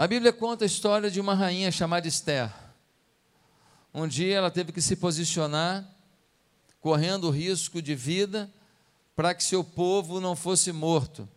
[0.00, 2.54] A Bíblia conta a história de uma rainha chamada Esther.
[3.92, 5.84] Um dia ela teve que se posicionar,
[6.80, 8.48] correndo risco de vida,
[9.16, 11.28] para que seu povo não fosse morto.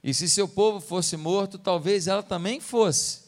[0.00, 3.22] E se seu povo fosse morto, talvez ela também fosse.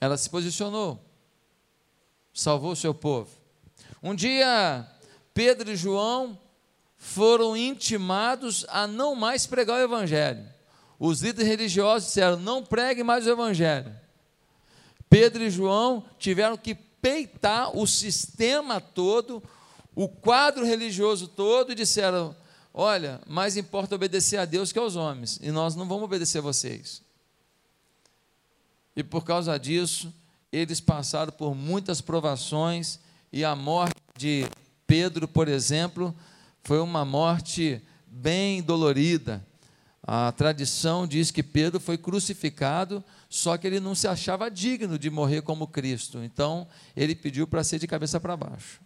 [0.00, 1.04] Ela se posicionou,
[2.32, 3.30] salvou seu povo.
[4.02, 4.90] Um dia,
[5.34, 6.40] Pedro e João
[6.96, 10.57] foram intimados a não mais pregar o Evangelho.
[10.98, 13.94] Os líderes religiosos disseram: não pregue mais o Evangelho.
[15.08, 19.42] Pedro e João tiveram que peitar o sistema todo,
[19.94, 22.34] o quadro religioso todo, e disseram:
[22.74, 26.42] olha, mais importa obedecer a Deus que aos homens, e nós não vamos obedecer a
[26.42, 27.02] vocês.
[28.94, 30.12] E por causa disso,
[30.52, 32.98] eles passaram por muitas provações,
[33.32, 34.46] e a morte de
[34.86, 36.14] Pedro, por exemplo,
[36.64, 39.46] foi uma morte bem dolorida.
[40.10, 45.10] A tradição diz que Pedro foi crucificado, só que ele não se achava digno de
[45.10, 46.24] morrer como Cristo.
[46.24, 48.80] Então, ele pediu para ser de cabeça para baixo.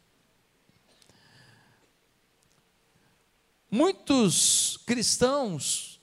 [3.71, 6.01] Muitos cristãos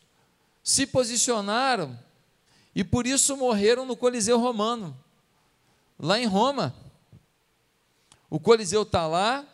[0.64, 2.00] se posicionaram
[2.74, 4.98] e por isso morreram no Coliseu Romano,
[6.00, 6.74] lá em Roma.
[8.30, 9.46] O Coliseu está lá,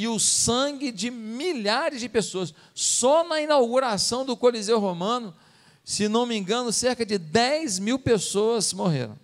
[0.00, 2.54] e o sangue de milhares de pessoas.
[2.74, 5.36] Só na inauguração do Coliseu Romano,
[5.84, 9.14] se não me engano, cerca de 10 mil pessoas morreram.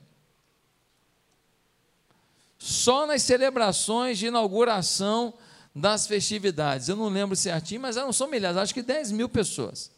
[2.58, 5.32] Só nas celebrações de inauguração
[5.74, 6.91] das festividades.
[6.91, 9.91] Eu não lembro certinho, mas não são milhares, acho que 10 mil pessoas.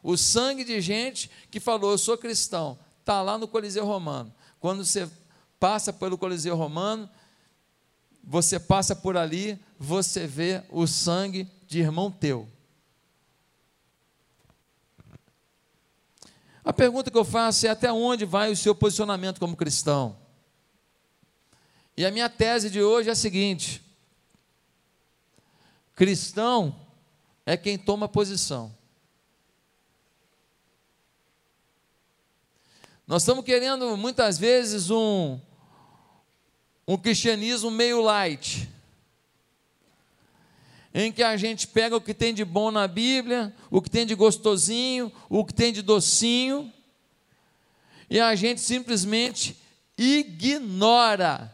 [0.00, 4.32] O sangue de gente que falou, eu sou cristão, está lá no Coliseu Romano.
[4.60, 5.10] Quando você
[5.58, 7.10] passa pelo Coliseu Romano,
[8.26, 12.48] você passa por ali, você vê o sangue de irmão teu.
[16.64, 20.16] A pergunta que eu faço é: até onde vai o seu posicionamento como cristão?
[21.96, 23.82] E a minha tese de hoje é a seguinte:
[25.94, 26.74] cristão
[27.44, 28.74] é quem toma posição.
[33.06, 35.38] Nós estamos querendo muitas vezes um,
[36.86, 38.68] um cristianismo meio light,
[40.92, 44.06] em que a gente pega o que tem de bom na Bíblia, o que tem
[44.06, 46.72] de gostosinho, o que tem de docinho,
[48.08, 49.56] e a gente simplesmente
[49.96, 51.52] ignora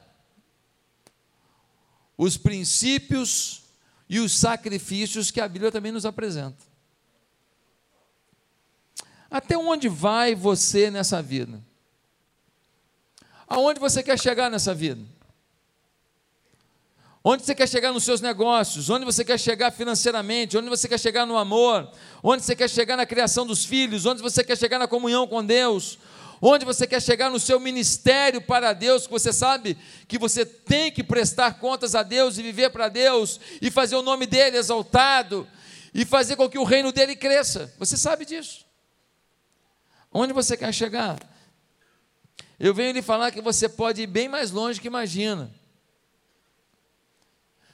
[2.19, 3.63] os princípios
[4.09, 6.59] e os sacrifícios que a Bíblia também nos apresenta.
[9.31, 11.63] Até onde vai você nessa vida?
[13.47, 15.03] Aonde você quer chegar nessa vida?
[17.23, 18.89] Onde você quer chegar nos seus negócios?
[18.89, 20.57] Onde você quer chegar financeiramente?
[20.57, 21.91] Onde você quer chegar no amor?
[22.23, 24.07] Onde você quer chegar na criação dos filhos?
[24.07, 25.99] Onde você quer chegar na comunhão com Deus?
[26.41, 29.77] Onde você quer chegar no seu ministério para Deus, que você sabe
[30.09, 34.03] que você tem que prestar contas a Deus e viver para Deus e fazer o
[34.03, 35.47] nome dele exaltado
[35.93, 37.71] e fazer com que o reino dele cresça.
[37.79, 38.65] Você sabe disso.
[40.11, 41.19] Onde você quer chegar?
[42.59, 45.60] Eu venho lhe falar que você pode ir bem mais longe que imagina.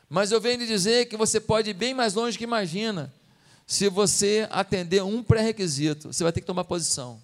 [0.09, 3.13] Mas eu venho lhe dizer que você pode ir bem mais longe que imagina.
[3.67, 7.21] Se você atender um pré-requisito, você vai ter que tomar posição.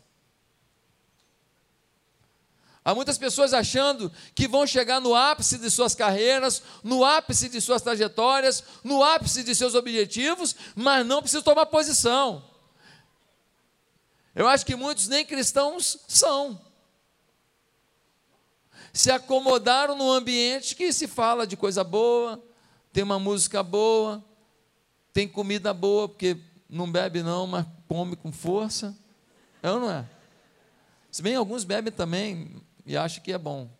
[2.84, 7.60] Há muitas pessoas achando que vão chegar no ápice de suas carreiras, no ápice de
[7.60, 12.44] suas trajetórias, no ápice de seus objetivos, mas não precisam tomar posição.
[14.34, 16.60] Eu acho que muitos nem cristãos são.
[18.92, 22.42] Se acomodaram num ambiente que se fala de coisa boa,
[22.92, 24.22] tem uma música boa,
[25.12, 26.36] tem comida boa, porque
[26.68, 28.96] não bebe não, mas come com força.
[29.62, 30.04] É ou não é?
[31.10, 33.70] Se bem alguns bebem também e acham que é bom.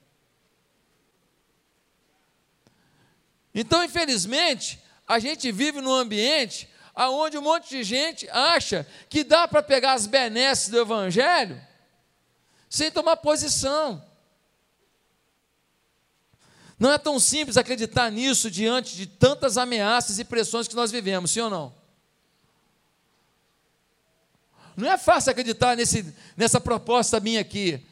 [3.54, 9.48] Então, infelizmente, a gente vive num ambiente onde um monte de gente acha que dá
[9.48, 11.60] para pegar as benesses do Evangelho
[12.68, 14.02] sem tomar posição.
[16.82, 21.30] Não é tão simples acreditar nisso diante de tantas ameaças e pressões que nós vivemos,
[21.30, 21.72] sim ou não?
[24.76, 27.86] Não é fácil acreditar nesse, nessa proposta minha aqui.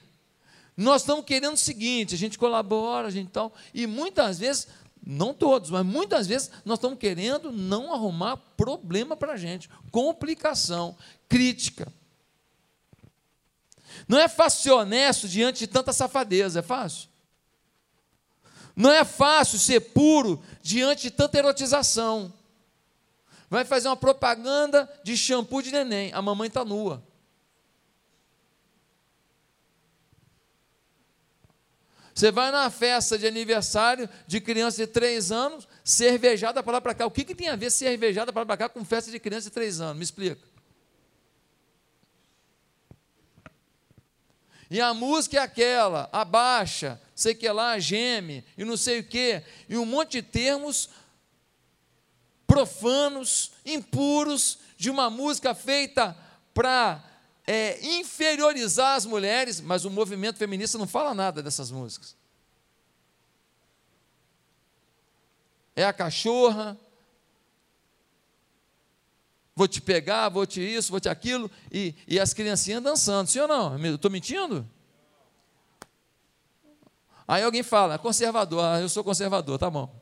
[0.76, 4.66] Nós estamos querendo o seguinte: a gente colabora, a gente tal, e muitas vezes,
[5.06, 10.98] não todos, mas muitas vezes nós estamos querendo não arrumar problema para a gente, complicação,
[11.28, 11.86] crítica.
[14.08, 17.09] Não é fácil ser honesto diante de tanta safadeza, é fácil?
[18.74, 22.32] Não é fácil ser puro diante de tanta erotização.
[23.48, 27.02] Vai fazer uma propaganda de shampoo de neném, a mamãe está nua.
[32.14, 36.94] Você vai na festa de aniversário de criança de 3 anos, cervejada para lá para
[36.94, 37.06] cá.
[37.06, 39.48] O que, que tem a ver cervejada para lá para cá com festa de criança
[39.48, 39.96] de 3 anos?
[39.96, 40.49] Me explica.
[44.70, 49.42] E a música é aquela, abaixa, sei que lá, geme, e não sei o quê,
[49.68, 50.88] e um monte de termos
[52.46, 56.16] profanos, impuros, de uma música feita
[56.54, 57.04] para
[57.46, 62.16] é, inferiorizar as mulheres, mas o movimento feminista não fala nada dessas músicas.
[65.74, 66.78] É a cachorra,
[69.60, 73.40] vou te pegar, vou te isso, vou te aquilo, e, e as criancinhas dançando, sim
[73.40, 73.76] ou não?
[73.94, 74.66] Estou mentindo?
[77.28, 79.94] Aí alguém fala, conservador, ah, eu sou conservador, tá bom.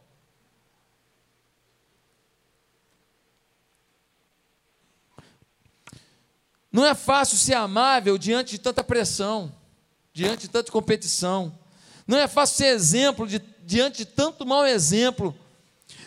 [6.70, 9.52] Não é fácil ser amável diante de tanta pressão,
[10.12, 11.58] diante de tanta competição.
[12.06, 15.36] Não é fácil ser exemplo de, diante de tanto mau exemplo.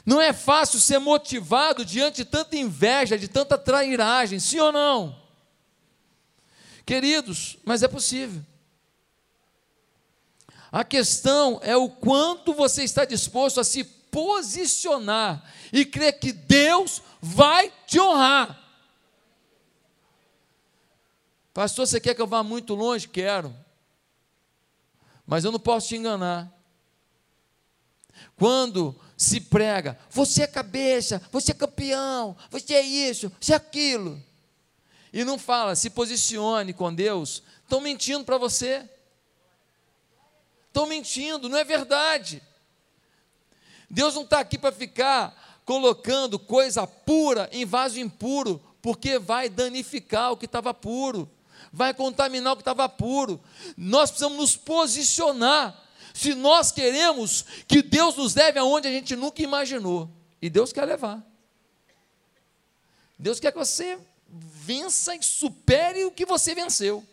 [0.06, 5.20] Não é fácil ser motivado diante de tanta inveja, de tanta trairagem, sim ou não?
[6.86, 8.44] Queridos, mas é possível.
[10.72, 17.02] A questão é o quanto você está disposto a se posicionar e crer que Deus
[17.22, 18.60] vai te honrar.
[21.54, 23.08] Pastor, você quer que eu vá muito longe?
[23.08, 23.54] Quero.
[25.26, 26.52] Mas eu não posso te enganar.
[28.38, 34.20] Quando se prega, você é cabeça, você é campeão, você é isso, você é aquilo.
[35.14, 38.90] E não fala, se posicione com Deus, estão mentindo para você.
[40.68, 42.42] Estão mentindo, não é verdade.
[43.88, 50.32] Deus não está aqui para ficar colocando coisa pura em vaso impuro, porque vai danificar
[50.32, 51.30] o que estava puro,
[51.72, 53.40] vai contaminar o que estava puro.
[53.78, 55.80] Nós precisamos nos posicionar
[56.14, 60.10] se nós queremos que Deus nos leve aonde a gente nunca imaginou.
[60.42, 61.24] E Deus quer levar.
[63.18, 67.06] Deus quer que você vença e supere o que você venceu.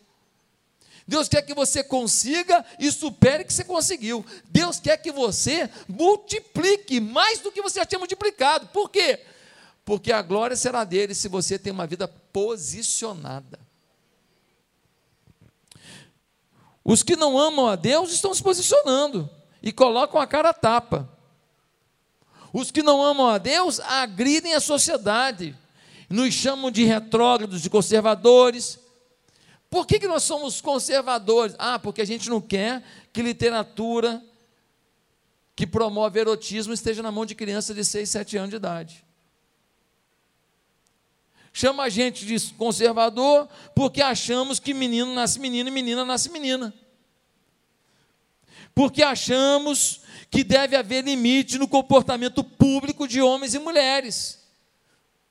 [1.06, 4.24] Deus quer que você consiga e supere o que você conseguiu.
[4.50, 8.68] Deus quer que você multiplique mais do que você já tinha multiplicado.
[8.68, 9.20] Por quê?
[9.86, 13.58] Porque a glória será dele se você tem uma vida posicionada.
[16.88, 19.28] Os que não amam a Deus estão se posicionando
[19.62, 21.06] e colocam a cara a tapa.
[22.50, 25.54] Os que não amam a Deus agridem a sociedade,
[26.08, 28.78] nos chamam de retrógrados, de conservadores.
[29.68, 31.54] Por que, que nós somos conservadores?
[31.58, 32.82] Ah, porque a gente não quer
[33.12, 34.24] que literatura
[35.54, 39.04] que promove erotismo esteja na mão de crianças de 6, 7 anos de idade.
[41.58, 46.72] Chama a gente de conservador porque achamos que menino nasce menino e menina nasce menina.
[48.72, 54.38] Porque achamos que deve haver limite no comportamento público de homens e mulheres,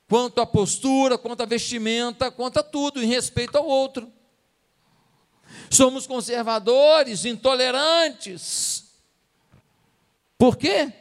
[0.06, 4.12] quanto à postura, quanto à vestimenta, quanto a tudo, em respeito ao outro.
[5.69, 8.83] Somos conservadores, intolerantes.
[10.38, 10.91] Por quê?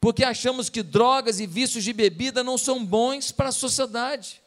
[0.00, 4.40] Porque achamos que drogas e vícios de bebida não são bons para a sociedade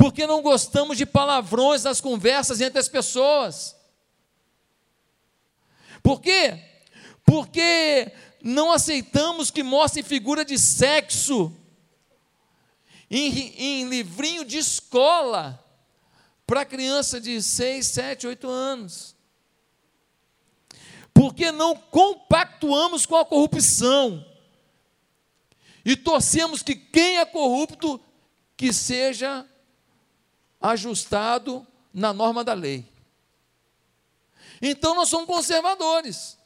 [0.00, 3.76] porque não gostamos de palavrões nas conversas entre as pessoas.
[6.02, 6.58] Por quê?
[7.22, 8.10] Porque
[8.42, 11.54] não aceitamos que mostrem figura de sexo
[13.10, 15.62] em, em livrinho de escola
[16.46, 19.14] para criança de 6, 7, 8 anos.
[21.12, 24.26] Porque não compactuamos com a corrupção
[25.84, 28.00] e torcemos que quem é corrupto
[28.56, 29.46] que seja
[30.60, 32.86] ajustado na norma da lei.
[34.60, 36.38] Então nós somos conservadores.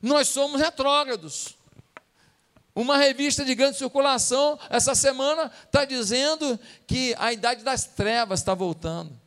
[0.00, 1.56] Nós somos retrógrados.
[2.74, 8.54] Uma revista de grande circulação, essa semana, está dizendo que a idade das trevas está
[8.54, 9.20] voltando.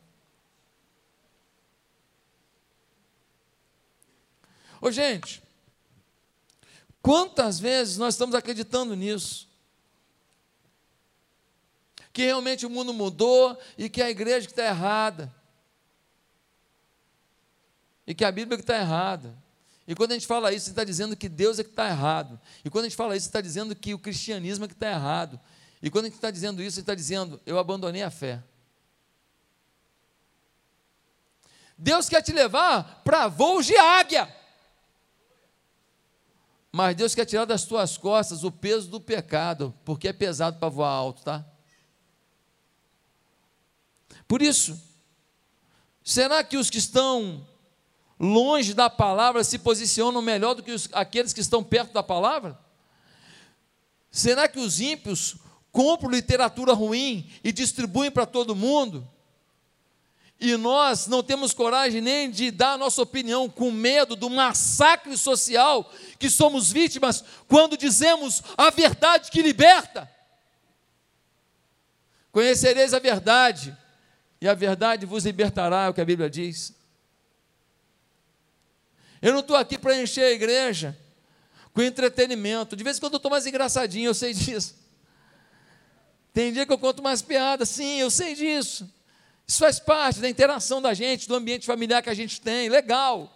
[4.80, 5.42] Ô, gente,
[7.00, 9.45] quantas vezes nós estamos acreditando nisso?
[12.16, 15.30] Que realmente o mundo mudou e que a igreja está errada.
[18.06, 19.36] E que a Bíblia está errada.
[19.86, 22.40] E quando a gente fala isso, está dizendo que Deus é que está errado.
[22.64, 25.38] E quando a gente fala isso, está dizendo que o cristianismo é que está errado.
[25.82, 28.42] E quando a gente está dizendo isso, está dizendo, eu abandonei a fé.
[31.76, 34.34] Deus quer te levar para voos de águia.
[36.72, 40.70] Mas Deus quer tirar das tuas costas o peso do pecado, porque é pesado para
[40.70, 41.44] voar alto, tá?
[44.26, 44.80] Por isso,
[46.02, 47.46] será que os que estão
[48.18, 52.58] longe da palavra, se posicionam melhor do que os, aqueles que estão perto da palavra?
[54.10, 55.36] Será que os ímpios
[55.70, 59.06] compram literatura ruim e distribuem para todo mundo?
[60.38, 65.16] E nós não temos coragem nem de dar a nossa opinião com medo do massacre
[65.16, 70.10] social que somos vítimas quando dizemos a verdade que liberta.
[72.30, 73.74] Conhecereis a verdade,
[74.40, 76.74] e a verdade vos libertará, é o que a Bíblia diz.
[79.20, 80.96] Eu não estou aqui para encher a igreja
[81.72, 82.76] com entretenimento.
[82.76, 84.74] De vez em quando eu estou mais engraçadinho, eu sei disso.
[86.32, 88.90] Tem dia que eu conto mais piadas, sim, eu sei disso.
[89.46, 93.32] Isso faz parte da interação da gente, do ambiente familiar que a gente tem, legal.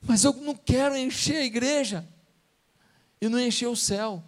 [0.00, 2.08] Mas eu não quero encher a igreja
[3.20, 4.22] e não encher o céu.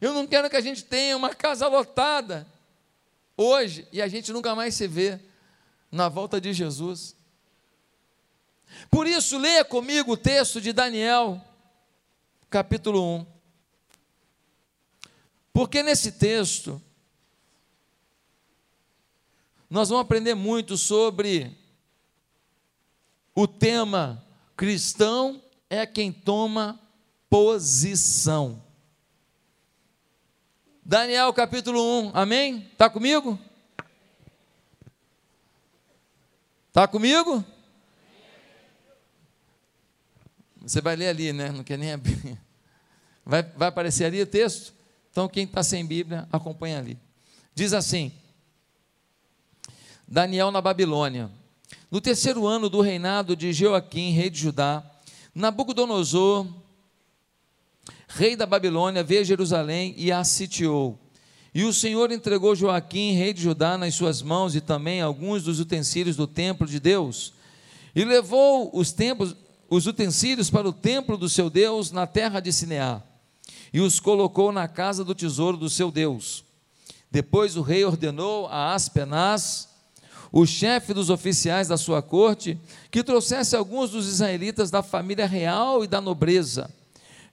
[0.00, 2.46] Eu não quero que a gente tenha uma casa lotada
[3.36, 5.20] hoje e a gente nunca mais se vê
[5.90, 7.16] na volta de Jesus.
[8.90, 11.42] Por isso, leia comigo o texto de Daniel,
[12.48, 13.26] capítulo 1.
[15.52, 16.80] Porque nesse texto,
[19.68, 21.56] nós vamos aprender muito sobre
[23.34, 24.24] o tema
[24.56, 26.80] cristão é quem toma
[27.28, 28.62] posição.
[30.90, 32.68] Daniel capítulo 1, amém?
[32.72, 33.38] Está comigo?
[36.66, 37.44] Está comigo?
[40.60, 41.52] Você vai ler ali, né?
[41.52, 42.36] Não quer nem abrir.
[43.24, 44.74] Vai, vai aparecer ali o texto?
[45.12, 46.98] Então, quem está sem Bíblia, acompanha ali.
[47.54, 48.10] Diz assim:
[50.08, 51.30] Daniel na Babilônia.
[51.88, 54.84] No terceiro ano do reinado de Joaquim, rei de Judá,
[55.32, 56.48] Nabucodonosor,
[58.14, 60.98] rei da Babilônia, veio a Jerusalém e a sitiou.
[61.54, 65.60] E o Senhor entregou Joaquim, rei de Judá, nas suas mãos e também alguns dos
[65.60, 67.32] utensílios do templo de Deus.
[67.94, 68.94] E levou os
[69.68, 73.00] os utensílios para o templo do seu Deus na terra de Sineá,
[73.72, 76.44] e os colocou na casa do tesouro do seu Deus.
[77.10, 79.68] Depois o rei ordenou a Aspenaz,
[80.32, 82.58] o chefe dos oficiais da sua corte,
[82.90, 86.68] que trouxesse alguns dos israelitas da família real e da nobreza,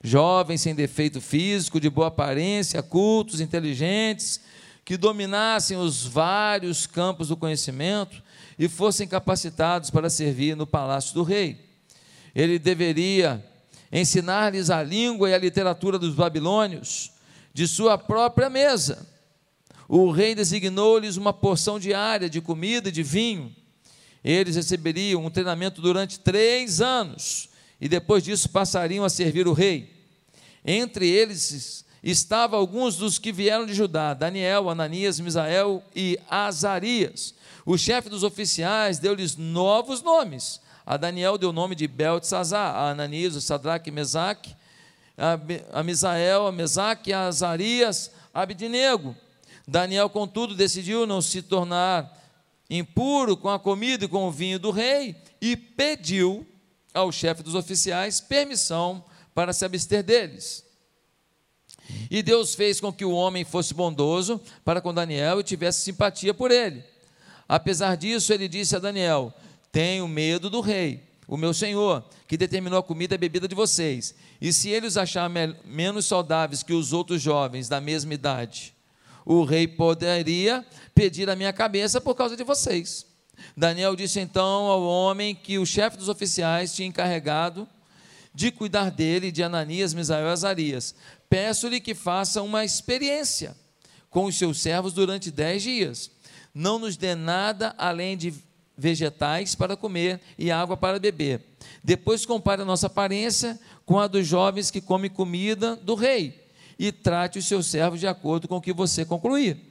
[0.02, 4.40] jovens sem defeito físico, de boa aparência, cultos, inteligentes,
[4.84, 8.22] que dominassem os vários campos do conhecimento
[8.58, 11.68] e fossem capacitados para servir no palácio do rei
[12.34, 13.44] ele deveria
[13.90, 17.10] ensinar-lhes a língua e a literatura dos babilônios
[17.52, 19.06] de sua própria mesa.
[19.88, 23.52] O rei designou-lhes uma porção diária de comida e de vinho.
[24.22, 27.47] Eles receberiam um treinamento durante três anos
[27.80, 29.94] e depois disso passariam a servir o rei.
[30.64, 37.34] Entre eles estavam alguns dos que vieram de Judá: Daniel, Ananias, Misael e Azarias.
[37.64, 42.88] O chefe dos oficiais deu-lhes novos nomes a Daniel deu o nome de Beltesazar, a
[42.88, 44.56] Ananias, o Sadraque, Mesaque,
[45.70, 49.14] a Misael, a Mesaque, a Azarias, a Abidnego.
[49.66, 52.10] Daniel, contudo, decidiu não se tornar
[52.70, 56.46] impuro com a comida e com o vinho do rei e pediu
[56.98, 60.64] ao chefe dos oficiais permissão para se abster deles.
[62.10, 66.34] E Deus fez com que o homem fosse bondoso para com Daniel e tivesse simpatia
[66.34, 66.84] por ele.
[67.48, 69.32] Apesar disso, ele disse a Daniel:
[69.72, 73.54] tenho medo do rei, o meu senhor, que determinou a comida e a bebida de
[73.54, 74.14] vocês.
[74.40, 78.74] E se ele os achar me menos saudáveis que os outros jovens da mesma idade,
[79.24, 80.64] o rei poderia
[80.94, 83.07] pedir a minha cabeça por causa de vocês.
[83.56, 87.68] Daniel disse então ao homem que o chefe dos oficiais tinha encarregado
[88.34, 90.94] de cuidar dele, de Ananias, Misael e Azarias.
[91.28, 93.56] Peço-lhe que faça uma experiência
[94.10, 96.10] com os seus servos durante dez dias.
[96.54, 98.32] Não nos dê nada além de
[98.76, 101.44] vegetais para comer e água para beber.
[101.82, 106.92] Depois compare a nossa aparência com a dos jovens que comem comida do rei e
[106.92, 109.67] trate os seus servos de acordo com o que você concluir.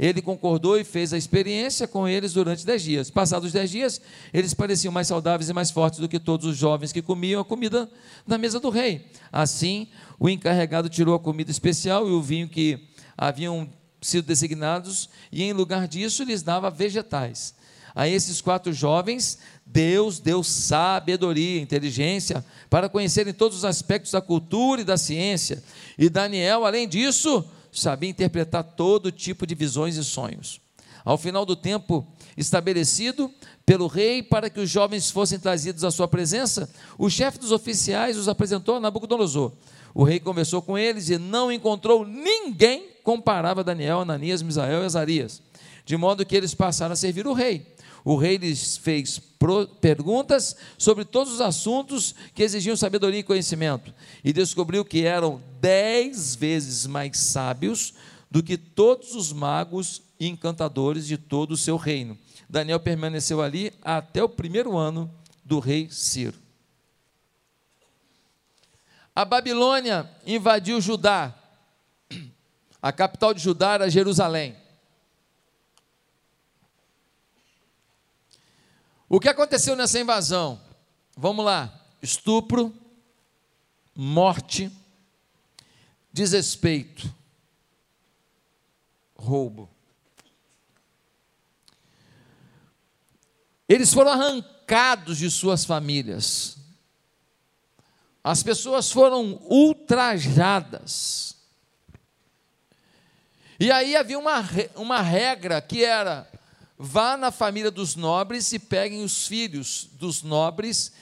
[0.00, 3.10] Ele concordou e fez a experiência com eles durante dez dias.
[3.10, 4.00] Passados dez dias,
[4.32, 7.44] eles pareciam mais saudáveis e mais fortes do que todos os jovens que comiam a
[7.44, 7.86] comida
[8.26, 9.04] na mesa do rei.
[9.30, 9.88] Assim,
[10.18, 13.68] o encarregado tirou a comida especial e o vinho que haviam
[14.00, 17.54] sido designados, e em lugar disso lhes dava vegetais
[17.94, 24.80] a esses quatro jovens, Deus deu sabedoria, inteligência, para conhecerem todos os aspectos da cultura
[24.80, 25.62] e da ciência.
[25.98, 30.60] E Daniel, além disso, sabia interpretar todo tipo de visões e sonhos.
[31.04, 33.32] Ao final do tempo estabelecido
[33.64, 38.16] pelo rei para que os jovens fossem trazidos à sua presença, o chefe dos oficiais
[38.16, 39.52] os apresentou a Nabucodonosor.
[39.94, 44.86] O rei conversou com eles e não encontrou ninguém comparável a Daniel, Ananias, Misael e
[44.86, 45.42] Azarias
[45.90, 47.66] de modo que eles passaram a servir o rei.
[48.04, 49.20] O rei lhes fez
[49.80, 53.92] perguntas sobre todos os assuntos que exigiam sabedoria e conhecimento,
[54.22, 57.94] e descobriu que eram dez vezes mais sábios
[58.30, 62.16] do que todos os magos e encantadores de todo o seu reino.
[62.48, 65.10] Daniel permaneceu ali até o primeiro ano
[65.44, 66.38] do rei Ciro.
[69.14, 71.34] A Babilônia invadiu Judá.
[72.80, 74.56] A capital de Judá era Jerusalém.
[79.12, 80.60] O que aconteceu nessa invasão?
[81.16, 82.72] Vamos lá: estupro,
[83.92, 84.70] morte,
[86.12, 87.12] desrespeito,
[89.16, 89.68] roubo.
[93.68, 96.56] Eles foram arrancados de suas famílias.
[98.22, 101.36] As pessoas foram ultrajadas.
[103.58, 104.40] E aí havia uma,
[104.76, 106.30] uma regra que era:
[106.82, 110.92] vá na família dos nobres e peguem os filhos dos nobres,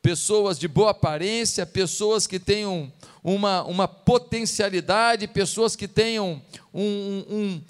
[0.00, 2.90] pessoas de boa aparência, pessoas que tenham
[3.22, 6.40] uma, uma potencialidade, pessoas que tenham
[6.72, 7.62] um, um,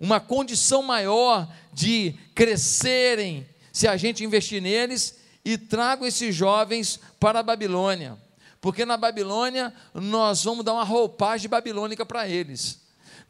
[0.00, 7.40] uma condição maior de crescerem, se a gente investir neles, e trago esses jovens para
[7.40, 8.16] a Babilônia,
[8.62, 12.81] porque na Babilônia nós vamos dar uma roupagem babilônica para eles.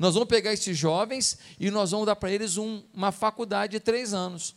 [0.03, 3.79] Nós vamos pegar esses jovens e nós vamos dar para eles um, uma faculdade de
[3.79, 4.53] três anos.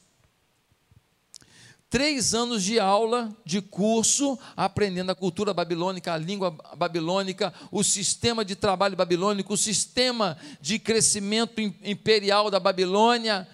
[1.87, 8.43] Três anos de aula, de curso, aprendendo a cultura babilônica, a língua babilônica, o sistema
[8.43, 13.47] de trabalho babilônico, o sistema de crescimento imperial da Babilônia.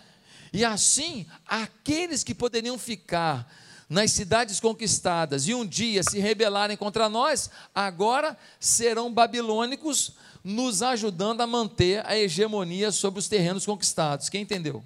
[0.54, 3.54] E assim, aqueles que poderiam ficar
[3.90, 11.42] nas cidades conquistadas e um dia se rebelarem contra nós, agora serão babilônicos nos ajudando
[11.42, 14.30] a manter a hegemonia sobre os terrenos conquistados.
[14.30, 14.84] Quem entendeu?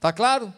[0.00, 0.52] Tá claro?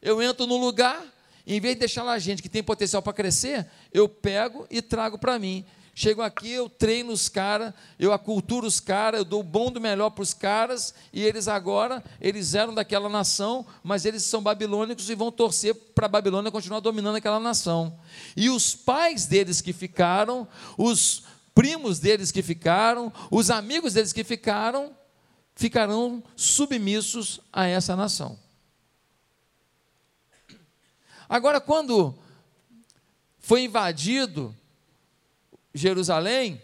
[0.00, 1.04] Eu entro no lugar,
[1.46, 5.18] em vez de deixar lá gente que tem potencial para crescer, eu pego e trago
[5.18, 5.64] para mim.
[5.98, 9.80] Chego aqui, eu treino os caras, eu aculturo os caras, eu dou o bom do
[9.80, 15.08] melhor para os caras, e eles agora, eles eram daquela nação, mas eles são babilônicos
[15.08, 17.98] e vão torcer para a Babilônia continuar dominando aquela nação.
[18.36, 21.22] E os pais deles que ficaram, os
[21.56, 24.94] primos deles que ficaram, os amigos deles que ficaram,
[25.54, 28.38] ficarão submissos a essa nação.
[31.26, 32.14] Agora, quando
[33.38, 34.54] foi invadido
[35.72, 36.60] Jerusalém,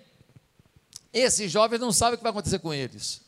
[1.10, 3.22] esses jovens não sabem o que vai acontecer com eles.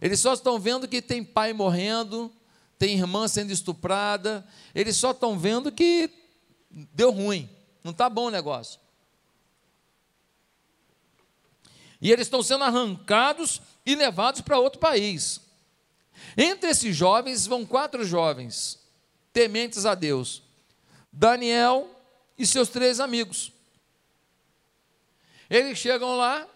[0.00, 2.32] Eles só estão vendo que tem pai morrendo,
[2.78, 6.08] tem irmã sendo estuprada, eles só estão vendo que
[6.70, 7.50] deu ruim,
[7.82, 8.79] não está bom o negócio.
[12.00, 15.40] E eles estão sendo arrancados e levados para outro país.
[16.36, 18.78] Entre esses jovens vão quatro jovens,
[19.32, 20.42] tementes a Deus:
[21.12, 21.88] Daniel
[22.38, 23.52] e seus três amigos.
[25.48, 26.46] Eles chegam lá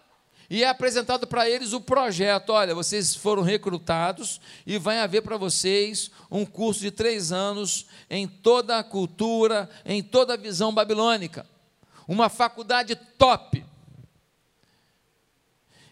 [0.49, 5.37] e é apresentado para eles o projeto: olha, vocês foram recrutados e vai haver para
[5.37, 11.45] vocês um curso de três anos em toda a cultura, em toda a visão babilônica.
[12.07, 13.63] Uma faculdade top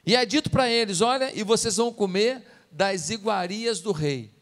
[0.06, 4.34] e é dito para eles: olha, e vocês vão comer das iguarias do rei.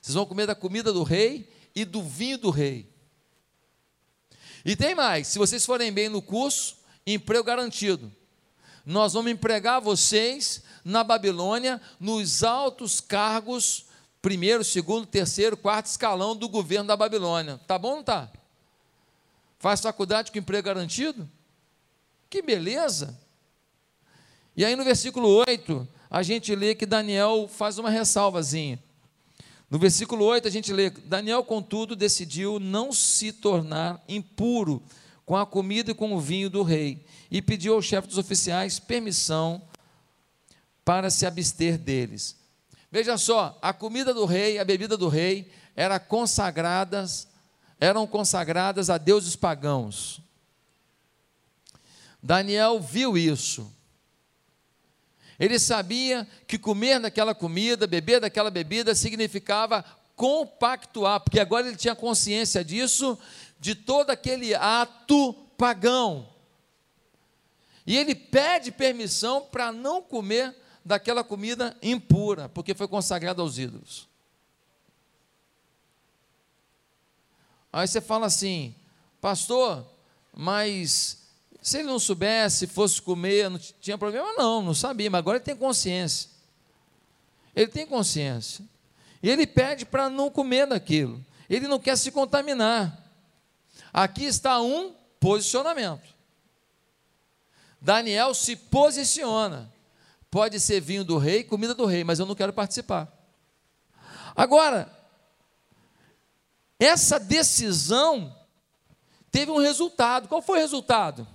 [0.00, 2.88] Vocês vão comer da comida do rei e do vinho do rei.
[4.64, 6.76] E tem mais: se vocês forem bem no curso,
[7.06, 8.12] emprego garantido.
[8.84, 13.86] Nós vamos empregar vocês na Babilônia nos altos cargos,
[14.22, 17.60] primeiro, segundo, terceiro, quarto escalão do governo da Babilônia.
[17.66, 18.30] Tá bom ou não tá?
[19.58, 21.28] Faz faculdade com emprego garantido?
[22.30, 23.18] Que beleza!
[24.58, 28.76] E aí no versículo 8, a gente lê que Daniel faz uma ressalvazinha.
[29.70, 34.82] No versículo 8 a gente lê: Daniel, contudo, decidiu não se tornar impuro
[35.24, 38.80] com a comida e com o vinho do rei, e pediu ao chefe dos oficiais
[38.80, 39.62] permissão
[40.84, 42.34] para se abster deles.
[42.90, 47.28] Veja só, a comida do rei, a bebida do rei, era consagradas,
[47.78, 50.20] eram consagradas a deuses pagãos.
[52.20, 53.77] Daniel viu isso.
[55.38, 59.84] Ele sabia que comer daquela comida, beber daquela bebida, significava
[60.16, 63.16] compactuar, porque agora ele tinha consciência disso,
[63.60, 66.28] de todo aquele ato pagão.
[67.86, 74.08] E ele pede permissão para não comer daquela comida impura, porque foi consagrada aos ídolos.
[77.72, 78.74] Aí você fala assim,
[79.20, 79.86] pastor,
[80.32, 81.27] mas
[81.60, 85.44] se ele não soubesse, fosse comer, não tinha problema, não, não sabia, mas agora ele
[85.44, 86.30] tem consciência.
[87.54, 88.64] ele tem consciência.
[89.22, 91.24] E ele pede para não comer daquilo.
[91.50, 93.04] Ele não quer se contaminar.
[93.92, 96.14] Aqui está um posicionamento.
[97.80, 99.72] Daniel se posiciona.
[100.30, 103.12] Pode ser vinho do rei, comida do rei, mas eu não quero participar.
[104.36, 104.92] Agora,
[106.78, 108.34] essa decisão
[109.32, 110.28] teve um resultado.
[110.28, 111.26] Qual foi o resultado?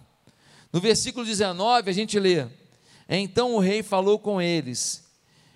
[0.74, 2.48] No versículo 19, a gente lê:
[3.08, 5.04] Então o rei falou com eles,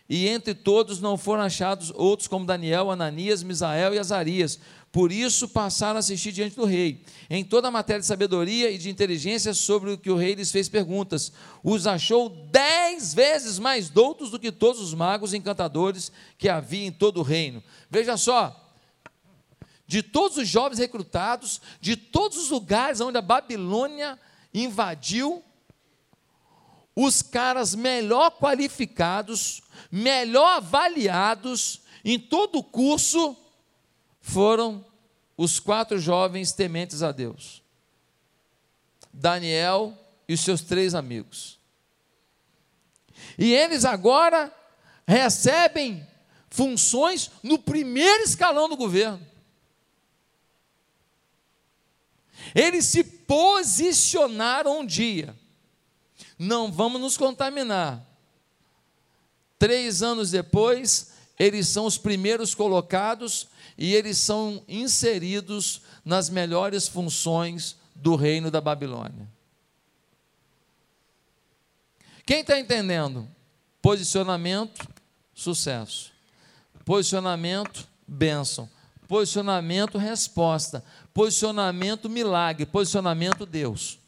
[0.08, 4.60] e entre todos não foram achados outros como Daniel, Ananias, Misael e Azarias.
[4.92, 7.04] Por isso passaram a assistir diante do rei.
[7.30, 10.52] Em toda a matéria de sabedoria e de inteligência sobre o que o rei lhes
[10.52, 11.32] fez perguntas.
[11.62, 16.88] Os achou dez vezes mais doutos do que todos os magos e encantadores que havia
[16.88, 17.62] em todo o reino.
[17.90, 18.74] Veja só,
[19.86, 24.18] de todos os jovens recrutados, de todos os lugares onde a Babilônia
[24.54, 25.44] invadiu,
[26.96, 33.36] os caras melhor qualificados, melhor avaliados em todo o curso
[34.22, 34.86] foram
[35.36, 37.62] os quatro jovens tementes a Deus:
[39.14, 41.60] Daniel e os seus três amigos.
[43.38, 44.54] E eles agora
[45.08, 46.06] recebem
[46.50, 49.26] funções no primeiro escalão do governo.
[52.56, 55.36] Eles se posicionaram um dia.
[56.40, 58.04] Não vamos nos contaminar.
[59.60, 67.76] Três anos depois, eles são os primeiros colocados e eles são inseridos nas melhores funções
[67.94, 69.28] do reino da Babilônia.
[72.26, 73.28] Quem está entendendo?
[73.82, 74.88] Posicionamento,
[75.34, 76.12] sucesso.
[76.84, 78.70] Posicionamento, bênção.
[79.08, 80.84] Posicionamento, resposta.
[81.13, 82.65] Posicionamento, milagre.
[82.65, 84.00] Posicionamento, Deus.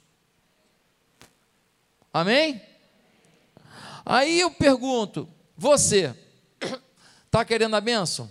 [2.14, 2.62] Amém?
[4.06, 6.14] Aí eu pergunto: você
[7.26, 8.30] está querendo a bênção?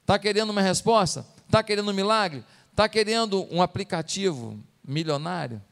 [0.00, 1.24] Está querendo uma resposta?
[1.46, 2.44] Está querendo um milagre?
[2.70, 5.62] Está querendo um aplicativo milionário?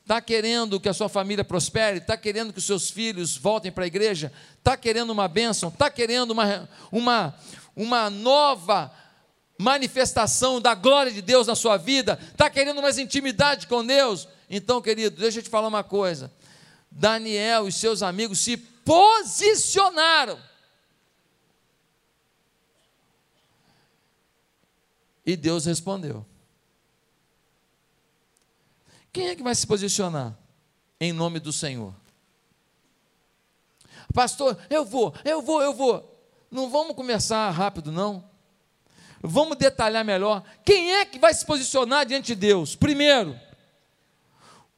[0.00, 1.98] Está querendo que a sua família prospere?
[1.98, 4.32] Está querendo que os seus filhos voltem para a igreja?
[4.58, 5.68] Está querendo uma bênção?
[5.68, 7.34] Está querendo uma, uma,
[7.76, 8.90] uma nova
[9.60, 12.18] manifestação da glória de Deus na sua vida?
[12.30, 14.26] Está querendo mais intimidade com Deus?
[14.48, 16.32] Então, querido, deixa eu te falar uma coisa.
[16.90, 20.38] Daniel e seus amigos se posicionaram
[25.24, 26.24] E Deus respondeu.
[29.12, 30.36] Quem é que vai se posicionar
[31.00, 31.94] em nome do Senhor?
[34.12, 36.20] Pastor, eu vou, eu vou, eu vou.
[36.50, 38.29] Não vamos começar rápido, não.
[39.20, 40.42] Vamos detalhar melhor.
[40.64, 42.74] Quem é que vai se posicionar diante de Deus?
[42.74, 43.38] Primeiro,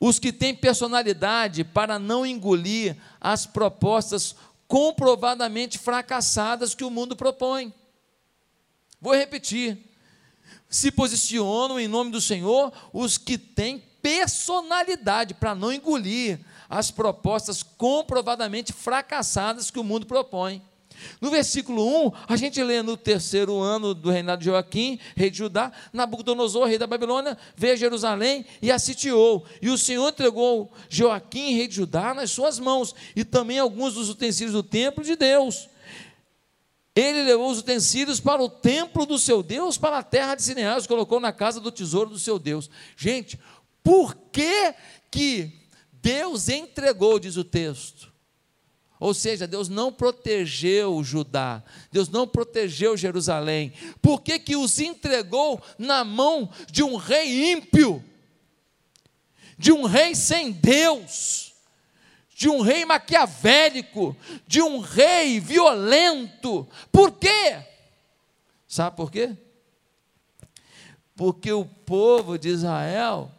[0.00, 4.34] os que têm personalidade para não engolir as propostas
[4.66, 7.72] comprovadamente fracassadas que o mundo propõe.
[9.00, 9.92] Vou repetir
[10.72, 17.62] se posicionam em nome do Senhor os que têm personalidade para não engolir as propostas
[17.62, 20.62] comprovadamente fracassadas que o mundo propõe.
[21.20, 25.38] No versículo 1, a gente lê no terceiro ano do reinado de Joaquim, rei de
[25.38, 29.44] Judá, Nabucodonosor, rei da Babilônia, veio a Jerusalém e a sitiou.
[29.60, 34.08] E o Senhor entregou Joaquim, rei de Judá, nas suas mãos, e também alguns dos
[34.08, 35.68] utensílios do templo de Deus.
[36.94, 40.76] Ele levou os utensílios para o templo do seu Deus, para a terra de Sinear,
[40.76, 42.68] os colocou na casa do tesouro do seu Deus.
[42.96, 43.40] Gente,
[43.82, 44.74] por que
[45.10, 45.52] que
[45.90, 48.11] Deus entregou, diz o texto?
[49.02, 51.60] Ou seja, Deus não protegeu Judá,
[51.90, 53.72] Deus não protegeu Jerusalém.
[54.00, 58.00] Por que, que os entregou na mão de um rei ímpio,
[59.58, 61.50] de um rei sem Deus?
[62.32, 64.16] de um rei maquiavélico,
[64.48, 66.66] de um rei violento.
[66.90, 67.62] Por quê?
[68.66, 69.36] Sabe por quê?
[71.14, 73.30] Porque o povo de Israel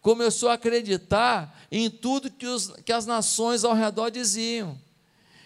[0.00, 4.82] começou a acreditar em tudo que, os, que as nações ao redor diziam.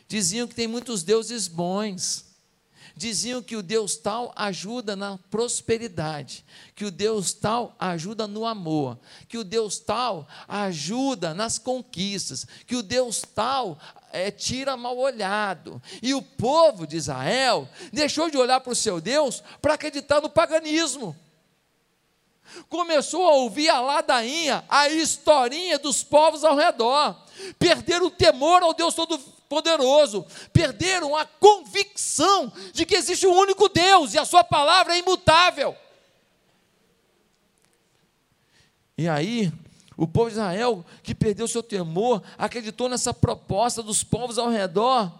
[0.08, 2.24] Diziam que tem muitos deuses bons.
[2.96, 6.44] Diziam que o Deus tal ajuda na prosperidade,
[6.74, 12.74] que o Deus tal ajuda no amor, que o Deus tal ajuda nas conquistas, que
[12.74, 13.78] o Deus tal
[14.10, 15.80] é, tira mal olhado.
[16.02, 20.30] E o povo de Israel deixou de olhar para o seu Deus para acreditar no
[20.30, 21.14] paganismo.
[22.68, 27.14] Começou a ouvir a ladainha, a historinha dos povos ao redor,
[27.60, 33.68] perderam o temor ao Deus todo poderoso, perderam a convicção de que existe um único
[33.68, 35.74] Deus e a sua palavra é imutável.
[38.96, 39.52] E aí,
[39.96, 45.12] o povo de Israel, que perdeu seu temor, acreditou nessa proposta dos povos ao redor,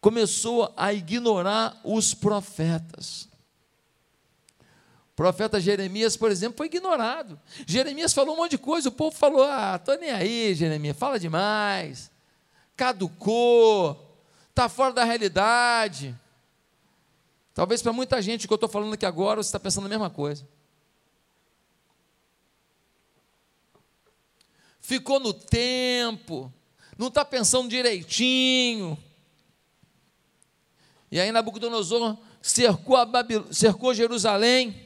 [0.00, 3.28] começou a ignorar os profetas.
[5.12, 7.40] O profeta Jeremias, por exemplo, foi ignorado.
[7.66, 11.20] Jeremias falou um monte de coisa, o povo falou: Ah, estou nem aí, Jeremias, fala
[11.20, 12.10] demais,
[12.76, 14.18] caducou,
[14.50, 16.18] está fora da realidade.
[17.54, 20.10] Talvez para muita gente que eu estou falando aqui agora, você está pensando a mesma
[20.10, 20.46] coisa.
[24.80, 26.52] Ficou no tempo,
[26.98, 28.98] não está pensando direitinho.
[31.10, 33.06] E aí Nabucodonosor cercou, a
[33.52, 34.84] cercou Jerusalém.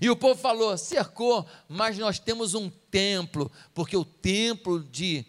[0.00, 5.24] E o povo falou: cercou, mas nós temos um templo, porque o templo de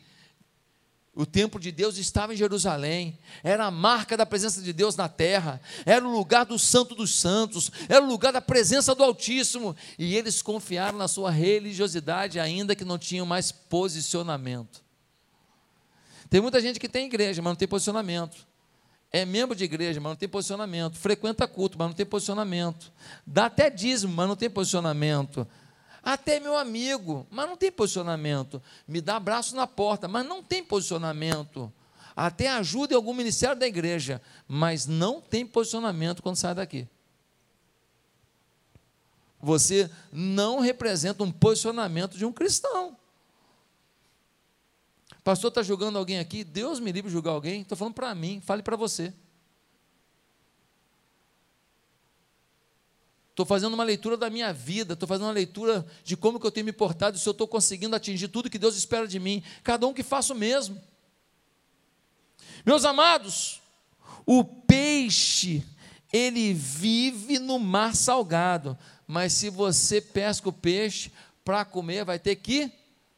[1.20, 5.10] o templo de Deus estava em Jerusalém, era a marca da presença de Deus na
[5.10, 9.76] terra, era o lugar do Santo dos Santos, era o lugar da presença do Altíssimo,
[9.98, 14.82] e eles confiaram na sua religiosidade, ainda que não tinham mais posicionamento.
[16.30, 18.48] Tem muita gente que tem igreja, mas não tem posicionamento.
[19.12, 20.96] É membro de igreja, mas não tem posicionamento.
[20.96, 22.94] Frequenta culto, mas não tem posicionamento.
[23.28, 25.46] Dá até dízimo, mas não tem posicionamento.
[26.04, 28.62] Até meu amigo, mas não tem posicionamento.
[28.88, 31.72] Me dá abraço na porta, mas não tem posicionamento.
[32.16, 36.88] Até ajuda em algum ministério da igreja, mas não tem posicionamento quando sai daqui.
[39.42, 42.98] Você não representa um posicionamento de um cristão.
[45.24, 46.44] Pastor está julgando alguém aqui?
[46.44, 47.62] Deus me livre de julgar alguém.
[47.62, 49.14] Estou falando para mim, fale para você.
[53.40, 56.52] Estou fazendo uma leitura da minha vida, estou fazendo uma leitura de como que eu
[56.52, 59.42] tenho me portado, se eu estou conseguindo atingir tudo que Deus espera de mim.
[59.64, 60.78] Cada um que faça o mesmo.
[62.66, 63.62] Meus amados,
[64.26, 65.64] o peixe,
[66.12, 71.10] ele vive no mar salgado, mas se você pesca o peixe
[71.46, 72.70] para comer, vai ter que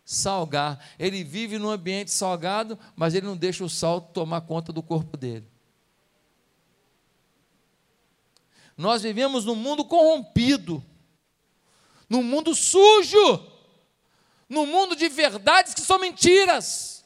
[0.05, 0.79] salgar.
[0.99, 5.17] Ele vive num ambiente salgado, mas ele não deixa o sal tomar conta do corpo
[5.17, 5.50] dele.
[8.81, 10.83] Nós vivemos num mundo corrompido,
[12.09, 13.47] num mundo sujo,
[14.49, 17.00] num mundo de verdades que são mentiras.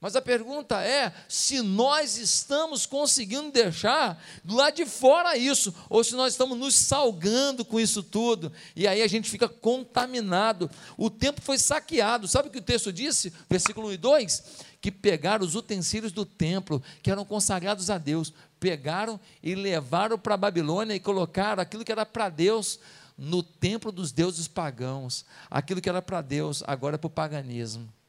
[0.00, 6.02] Mas a pergunta é se nós estamos conseguindo deixar do lado de fora isso, ou
[6.02, 10.70] se nós estamos nos salgando com isso tudo, e aí a gente fica contaminado.
[10.96, 12.26] O tempo foi saqueado.
[12.26, 13.30] Sabe o que o texto disse?
[13.48, 14.44] Versículo 1 e 2?
[14.80, 20.32] Que pegaram os utensílios do templo, que eram consagrados a Deus, pegaram e levaram para
[20.32, 22.80] a Babilônia e colocaram aquilo que era para Deus
[23.18, 25.26] no templo dos deuses pagãos.
[25.50, 27.99] Aquilo que era para Deus, agora é para o paganismo.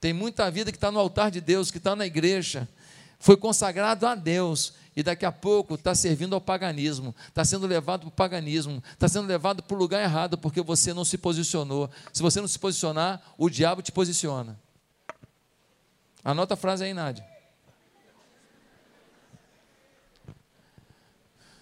[0.00, 2.68] Tem muita vida que está no altar de Deus, que está na igreja,
[3.18, 8.00] foi consagrado a Deus e daqui a pouco está servindo ao paganismo, está sendo levado
[8.00, 11.90] para o paganismo, está sendo levado para o lugar errado porque você não se posicionou.
[12.12, 14.58] Se você não se posicionar, o diabo te posiciona.
[16.24, 17.26] Anota a frase aí, Nádia.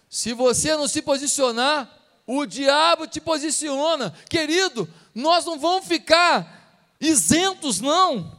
[0.09, 1.91] Se você não se posicionar,
[2.27, 4.13] o diabo te posiciona.
[4.31, 6.64] Querido, nós não vamos ficar
[7.09, 8.33] isentos, não.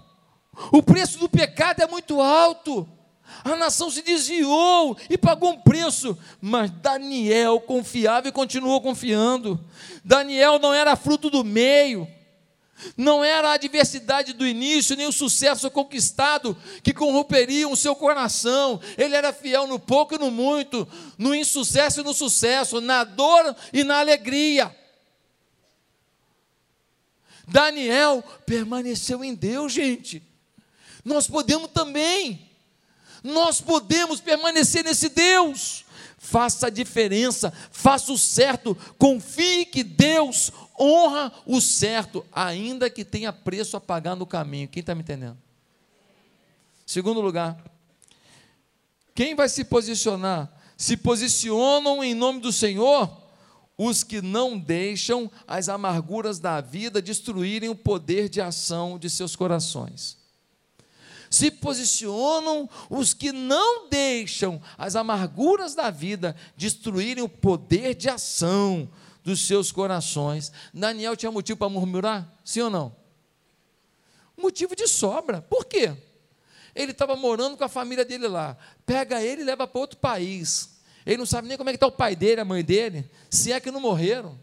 [0.72, 2.88] O preço do pecado é muito alto.
[3.44, 9.60] A nação se desviou e pagou um preço, mas Daniel confiava e continuou confiando.
[10.04, 12.08] Daniel não era fruto do meio,
[12.96, 18.80] não era a adversidade do início, nem o sucesso conquistado que corromperiam o seu coração.
[18.98, 23.56] Ele era fiel no pouco e no muito, no insucesso e no sucesso, na dor
[23.74, 24.76] e na alegria.
[27.48, 30.22] Daniel permaneceu em Deus, gente.
[31.04, 32.50] Nós podemos também.
[33.24, 35.86] Nós podemos permanecer nesse Deus.
[36.18, 43.32] Faça a diferença, faça o certo, confie que Deus honra o certo, ainda que tenha
[43.32, 44.68] preço a pagar no caminho.
[44.68, 45.38] Quem está me entendendo?
[46.84, 47.64] Segundo lugar,
[49.14, 50.52] quem vai se posicionar?
[50.76, 53.25] Se posicionam em nome do Senhor
[53.78, 59.36] os que não deixam as amarguras da vida destruírem o poder de ação de seus
[59.36, 60.18] corações.
[61.30, 68.90] Se posicionam os que não deixam as amarguras da vida destruírem o poder de ação
[69.24, 70.52] dos seus corações.
[70.74, 72.32] Daniel tinha motivo para murmurar?
[72.44, 72.96] Sim ou não?
[74.38, 75.42] Motivo de sobra.
[75.42, 75.98] Por quê?
[76.76, 78.56] Ele estava morando com a família dele lá.
[78.86, 80.75] Pega ele e leva para outro país
[81.06, 83.52] ele não sabe nem como é que está o pai dele, a mãe dele, se
[83.52, 84.40] é que não morreram.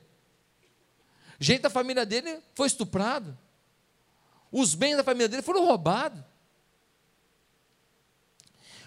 [1.41, 3.37] Gente da família dele foi estuprado.
[4.51, 6.23] Os bens da família dele foram roubados.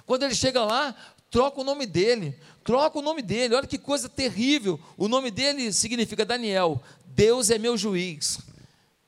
[0.06, 0.96] Quando ele chega lá,
[1.30, 3.56] troca o nome dele, troca o nome dele.
[3.56, 4.80] Olha que coisa terrível.
[4.96, 6.82] O nome dele significa Daniel.
[7.08, 8.40] Deus é meu juiz.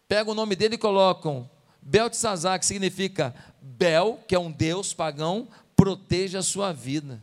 [0.10, 1.50] Pega o nome dele e colocam
[1.82, 7.22] Beltesazar, que significa Bel, que é um deus pagão, proteja a sua vida.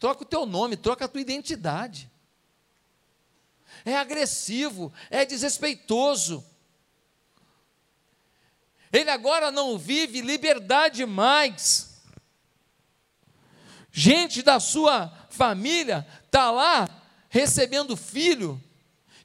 [0.00, 2.10] Troca o teu nome, troca a tua identidade.
[3.84, 6.42] É agressivo, é desrespeitoso.
[8.90, 12.00] Ele agora não vive liberdade mais.
[13.92, 16.88] Gente da sua família está lá
[17.28, 18.60] recebendo filho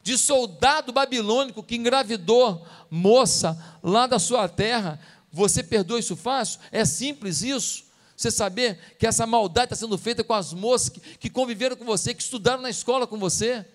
[0.04, 5.00] de soldado babilônico que engravidou moça lá da sua terra.
[5.32, 6.60] Você perdoa isso fácil?
[6.70, 7.85] É simples isso.
[8.16, 11.84] Você saber que essa maldade está sendo feita com as moças que, que conviveram com
[11.84, 13.66] você, que estudaram na escola com você,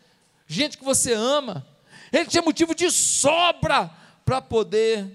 [0.47, 1.67] gente que você ama.
[2.13, 3.91] Ele tinha motivo de sobra
[4.25, 5.07] para poder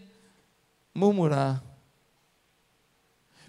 [0.94, 1.64] murmurar.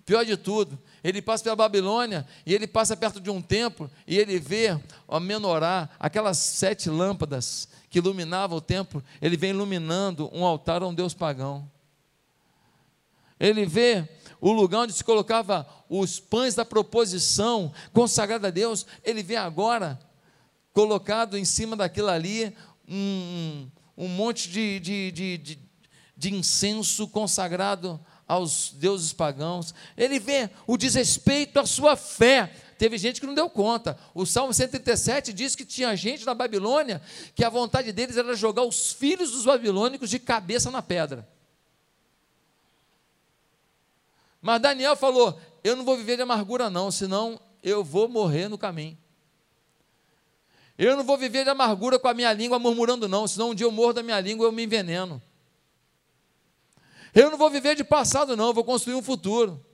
[0.05, 4.17] Pior de tudo, ele passa pela Babilônia e ele passa perto de um templo e
[4.17, 10.45] ele vê a menorá, aquelas sete lâmpadas que iluminavam o templo, ele vem iluminando um
[10.45, 11.69] altar a um deus pagão.
[13.39, 14.09] Ele vê
[14.41, 19.99] o lugar onde se colocava os pães da proposição consagrada a Deus, ele vê agora
[20.73, 22.55] colocado em cima daquilo ali
[22.89, 25.59] um, um monte de, de, de, de,
[26.17, 32.53] de incenso consagrado aos deuses pagãos, ele vê o desrespeito à sua fé.
[32.77, 33.97] Teve gente que não deu conta.
[34.13, 37.01] O Salmo 137 diz que tinha gente na Babilônia
[37.35, 41.27] que a vontade deles era jogar os filhos dos babilônicos de cabeça na pedra.
[44.41, 48.59] Mas Daniel falou: Eu não vou viver de amargura, não, senão eu vou morrer no
[48.59, 48.97] caminho.
[50.79, 53.67] Eu não vou viver de amargura com a minha língua murmurando, não, senão um dia
[53.67, 55.23] eu morro da minha língua e eu me enveneno.
[57.15, 59.65] Eu não vou viver de passado, não, eu vou construir um futuro.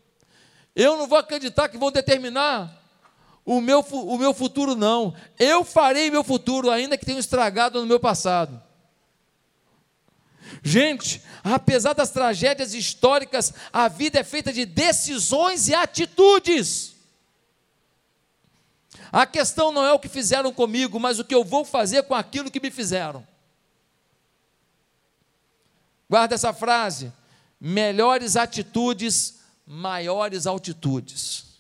[0.76, 2.80] Eu não vou acreditar que vou determinar
[3.44, 5.12] o meu, o meu futuro, não.
[5.38, 8.62] Eu farei meu futuro, ainda que tenha estragado no meu passado.
[10.62, 16.96] Gente, apesar das tragédias históricas, a vida é feita de decisões e atitudes.
[19.12, 22.14] A questão não é o que fizeram comigo, mas o que eu vou fazer com
[22.14, 23.26] aquilo que me fizeram.
[26.08, 27.12] Guarda essa frase
[27.60, 31.51] melhores atitudes, maiores altitudes.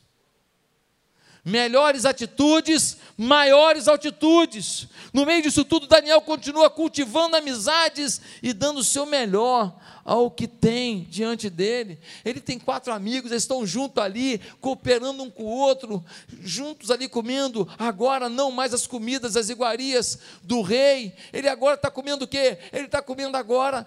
[1.44, 4.86] Melhores atitudes, maiores altitudes.
[5.12, 10.46] No meio disso tudo, Daniel continua cultivando amizades e dando o seu melhor ao que
[10.46, 11.98] tem diante dele.
[12.24, 16.04] Ele tem quatro amigos, eles estão juntos ali, cooperando um com o outro,
[16.40, 17.68] juntos ali comendo.
[17.76, 21.12] Agora, não mais as comidas, as iguarias do rei.
[21.32, 22.58] Ele agora está comendo o quê?
[22.72, 23.84] Ele está comendo agora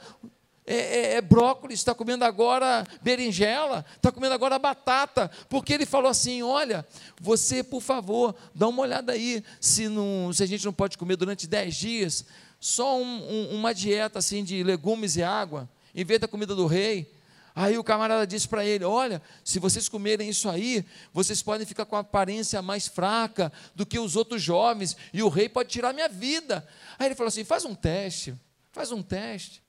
[0.67, 6.10] é, é, é, brócolis, está comendo agora berinjela, está comendo agora batata, porque ele falou
[6.10, 6.86] assim: olha,
[7.21, 11.17] você, por favor, dá uma olhada aí, se, não, se a gente não pode comer
[11.17, 12.25] durante dez dias,
[12.60, 16.65] só um, um, uma dieta assim de legumes e água, em vez da comida do
[16.65, 17.13] rei.
[17.54, 21.86] Aí o camarada disse para ele: Olha, se vocês comerem isso aí, vocês podem ficar
[21.86, 25.93] com a aparência mais fraca do que os outros jovens, e o rei pode tirar
[25.93, 26.67] minha vida.
[26.97, 28.34] Aí ele falou assim: Faz um teste,
[28.71, 29.64] faz um teste.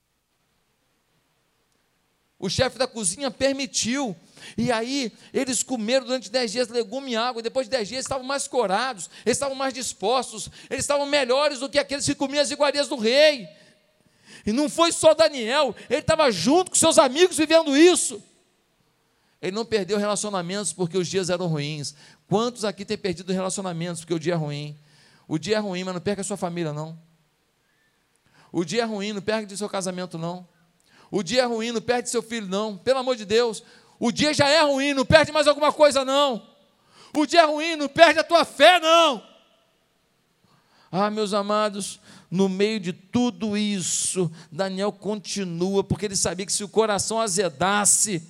[2.39, 4.15] O chefe da cozinha permitiu.
[4.57, 7.41] E aí, eles comeram durante dez dias legume e água.
[7.41, 11.61] E depois de dez dias, estavam mais corados, eles estavam mais dispostos, eles estavam melhores
[11.61, 13.49] do que aqueles que comiam as iguarias do rei.
[14.45, 18.23] E não foi só Daniel, ele estava junto com seus amigos vivendo isso.
[19.41, 21.95] Ele não perdeu relacionamentos porque os dias eram ruins.
[22.29, 24.77] Quantos aqui têm perdido relacionamentos porque o dia é ruim?
[25.27, 26.99] O dia é ruim, mas não perca a sua família, não.
[28.53, 30.47] O dia é ruim, não perca o seu casamento, não.
[31.11, 32.77] O dia é ruim, não perde seu filho, não.
[32.77, 33.63] Pelo amor de Deus.
[33.99, 36.47] O dia já é ruim, não perde mais alguma coisa, não.
[37.15, 39.23] O dia é ruim, não perde a tua fé, não.
[40.91, 46.65] Ah, meus amados, no meio de tudo isso, Daniel continua, porque ele sabia que se
[46.65, 48.23] o coração azedasse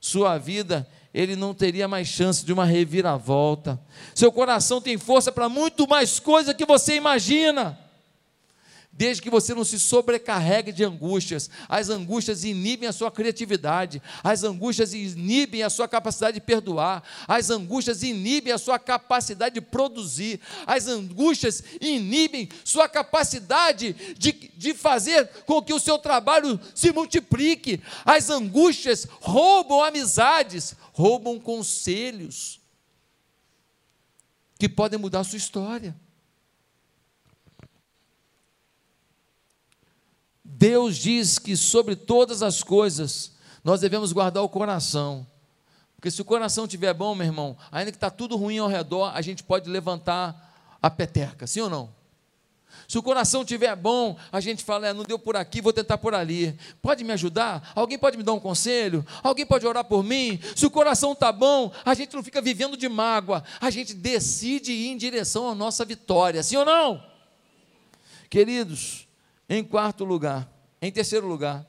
[0.00, 3.80] sua vida, ele não teria mais chance de uma reviravolta.
[4.14, 7.78] Seu coração tem força para muito mais coisa que você imagina
[8.96, 11.50] desde que você não se sobrecarregue de angústias.
[11.68, 17.50] As angústias inibem a sua criatividade, as angústias inibem a sua capacidade de perdoar, as
[17.50, 25.28] angústias inibem a sua capacidade de produzir, as angústias inibem sua capacidade de, de fazer
[25.44, 32.60] com que o seu trabalho se multiplique, as angústias roubam amizades, roubam conselhos
[34.58, 35.94] que podem mudar a sua história.
[40.58, 43.32] Deus diz que sobre todas as coisas
[43.62, 45.26] nós devemos guardar o coração.
[45.94, 49.12] Porque se o coração estiver bom, meu irmão, ainda que está tudo ruim ao redor,
[49.14, 51.94] a gente pode levantar a peteca, sim ou não?
[52.88, 55.98] Se o coração estiver bom, a gente fala, é, não deu por aqui, vou tentar
[55.98, 56.58] por ali.
[56.80, 57.72] Pode me ajudar?
[57.74, 59.04] Alguém pode me dar um conselho?
[59.22, 60.40] Alguém pode orar por mim?
[60.54, 64.72] Se o coração está bom, a gente não fica vivendo de mágoa, a gente decide
[64.72, 67.04] ir em direção à nossa vitória, sim ou não?
[68.30, 69.05] Queridos,
[69.48, 71.66] em quarto lugar, em terceiro lugar,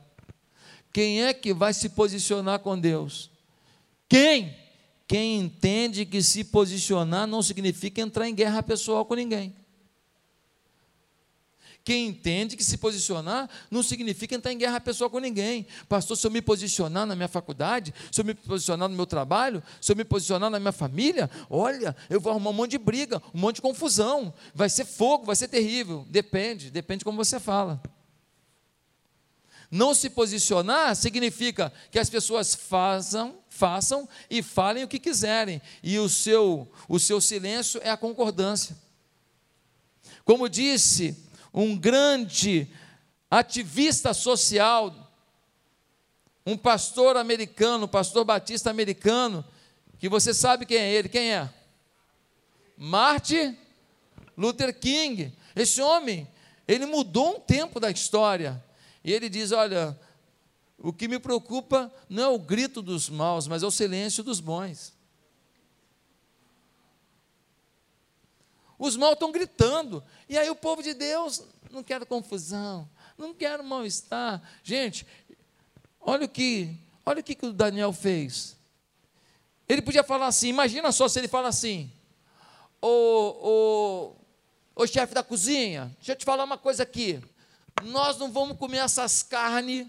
[0.92, 3.30] quem é que vai se posicionar com Deus?
[4.10, 4.56] Quem?
[5.08, 9.56] Quem entende que se posicionar não significa entrar em guerra pessoal com ninguém.
[11.88, 15.66] Quem entende que se posicionar não significa entrar em guerra pessoal com ninguém.
[15.88, 19.64] Pastor, se eu me posicionar na minha faculdade, se eu me posicionar no meu trabalho,
[19.80, 23.24] se eu me posicionar na minha família, olha, eu vou arrumar um monte de briga,
[23.34, 24.34] um monte de confusão.
[24.54, 26.06] Vai ser fogo, vai ser terrível.
[26.10, 27.82] Depende, depende como você fala.
[29.72, 35.98] Não se posicionar significa que as pessoas façam, façam e falem o que quiserem, e
[35.98, 38.76] o seu, o seu silêncio é a concordância.
[40.26, 41.16] Como disse
[41.58, 42.68] um grande
[43.32, 44.94] ativista social,
[46.46, 49.44] um pastor americano, pastor batista americano,
[49.98, 51.50] que você sabe quem é ele, quem é?
[52.78, 53.58] Martin
[54.38, 55.34] Luther King.
[55.56, 56.28] Esse homem,
[56.68, 58.64] ele mudou um tempo da história.
[59.04, 60.00] E ele diz: Olha,
[60.78, 64.40] o que me preocupa não é o grito dos maus, mas é o silêncio dos
[64.40, 64.94] bons.
[68.78, 70.04] Os maus estão gritando.
[70.30, 74.42] E aí o povo de Deus não quer confusão, não quer mal-estar.
[74.64, 75.06] Gente,
[76.00, 78.56] olha o que, olha o que, que o Daniel fez.
[79.68, 81.92] Ele podia falar assim, imagina só se ele fala assim,
[82.82, 84.16] ô,
[84.76, 87.22] ô, ô chefe da cozinha, deixa eu te falar uma coisa aqui.
[87.84, 89.88] Nós não vamos comer essas carnes,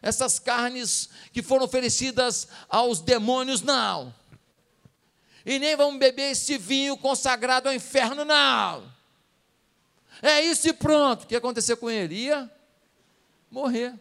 [0.00, 4.12] essas carnes que foram oferecidas aos demônios, não
[5.44, 8.92] e nem vamos beber esse vinho consagrado ao inferno, não.
[10.22, 11.24] É isso e pronto.
[11.24, 12.14] O que aconteceu com ele?
[12.14, 12.50] Ia
[13.50, 13.94] morrer.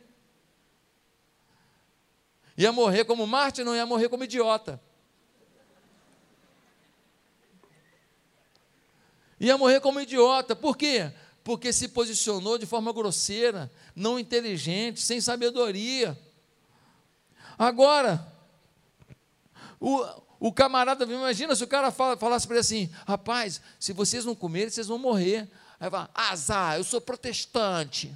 [2.58, 4.80] Ia morrer como Marte, não ia morrer como idiota.
[9.40, 10.56] Ia morrer como idiota.
[10.56, 11.12] Por quê?
[11.44, 16.16] Porque se posicionou de forma grosseira, não inteligente, sem sabedoria.
[17.58, 18.32] Agora,
[19.80, 20.06] o,
[20.42, 24.34] o camarada, imagina se o cara fala, falasse para ele assim: rapaz, se vocês não
[24.34, 25.48] comerem, vocês vão morrer.
[25.80, 28.12] Aí vai, azar, eu sou protestante.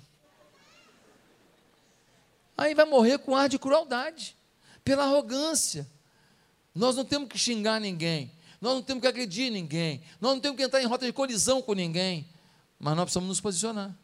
[2.57, 4.35] Aí vai morrer com ar de crueldade,
[4.83, 5.87] pela arrogância.
[6.73, 10.57] Nós não temos que xingar ninguém, nós não temos que agredir ninguém, nós não temos
[10.57, 12.27] que entrar em rota de colisão com ninguém,
[12.79, 13.95] mas nós precisamos nos posicionar.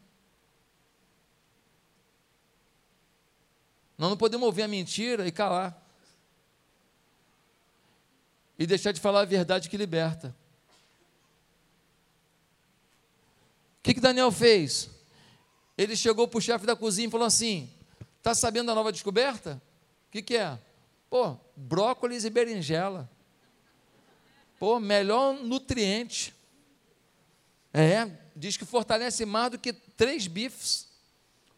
[3.98, 5.81] Nós não podemos ouvir a mentira e calar
[8.62, 10.32] e deixar de falar a verdade que liberta.
[13.80, 14.88] O que, que Daniel fez?
[15.76, 17.68] Ele chegou para o chefe da cozinha e falou assim:
[18.18, 19.60] Está sabendo da nova descoberta?
[20.06, 20.56] O que, que é?
[21.10, 23.10] Pô, brócolis e berinjela.
[24.60, 26.32] Pô, melhor nutriente.
[27.74, 30.86] É, diz que fortalece mais do que três bifes.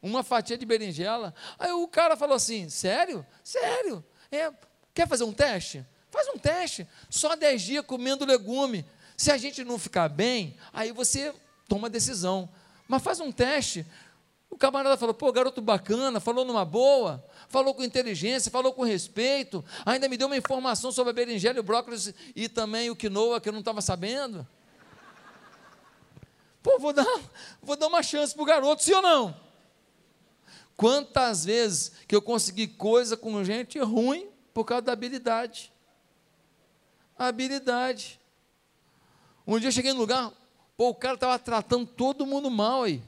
[0.00, 1.34] Uma fatia de berinjela.
[1.58, 3.26] Aí o cara falou assim: Sério?
[3.42, 4.02] Sério?
[4.32, 4.50] É,
[4.94, 5.84] quer fazer um teste?
[6.14, 8.86] Faz um teste, só 10 dias comendo legume.
[9.16, 11.34] Se a gente não ficar bem, aí você
[11.68, 12.48] toma decisão.
[12.86, 13.84] Mas faz um teste.
[14.48, 19.64] O camarada falou: pô, garoto bacana, falou numa boa, falou com inteligência, falou com respeito,
[19.84, 23.48] ainda me deu uma informação sobre a berinjela o brócolis e também o quinoa que
[23.48, 24.46] eu não estava sabendo.
[26.62, 27.20] Pô, vou dar,
[27.60, 29.34] vou dar uma chance para o garoto, sim ou não?
[30.76, 35.73] Quantas vezes que eu consegui coisa com gente ruim por causa da habilidade?
[37.16, 38.20] Habilidade.
[39.46, 40.32] Um dia eu cheguei no lugar,
[40.76, 43.02] pô, o cara estava tratando todo mundo mal aí.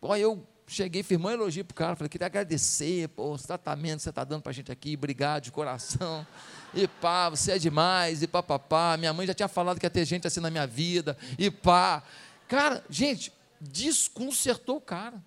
[0.00, 3.98] Pô, eu cheguei, firmou um elogio para o cara, falei, queria agradecer, pô, os tratamentos
[3.98, 6.26] que você está dando para a gente aqui, obrigado de coração.
[6.74, 8.96] E pá, você é demais, e pá, pá, pá.
[8.96, 12.02] Minha mãe já tinha falado que ia ter gente assim na minha vida, e pá.
[12.48, 15.22] Cara, gente, desconcertou o cara.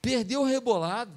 [0.00, 1.12] Perdeu o rebolado.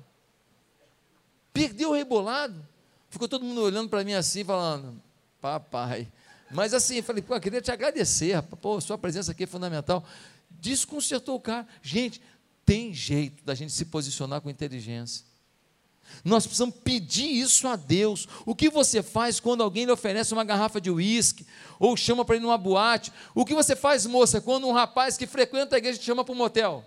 [1.53, 2.65] Perdeu o rebolado.
[3.09, 5.01] Ficou todo mundo olhando para mim assim, falando,
[5.41, 6.07] Papai.
[6.51, 8.41] Mas assim, falei, pô, eu queria te agradecer.
[8.41, 10.03] Pô, sua presença aqui é fundamental.
[10.49, 11.67] Desconcertou o cara.
[11.81, 12.21] Gente,
[12.65, 15.25] tem jeito da gente se posicionar com inteligência.
[16.23, 18.27] Nós precisamos pedir isso a Deus.
[18.45, 21.45] O que você faz quando alguém lhe oferece uma garrafa de uísque
[21.79, 23.13] ou chama para ir numa boate?
[23.35, 26.33] O que você faz, moça, quando um rapaz que frequenta a igreja te chama para
[26.33, 26.83] um motel?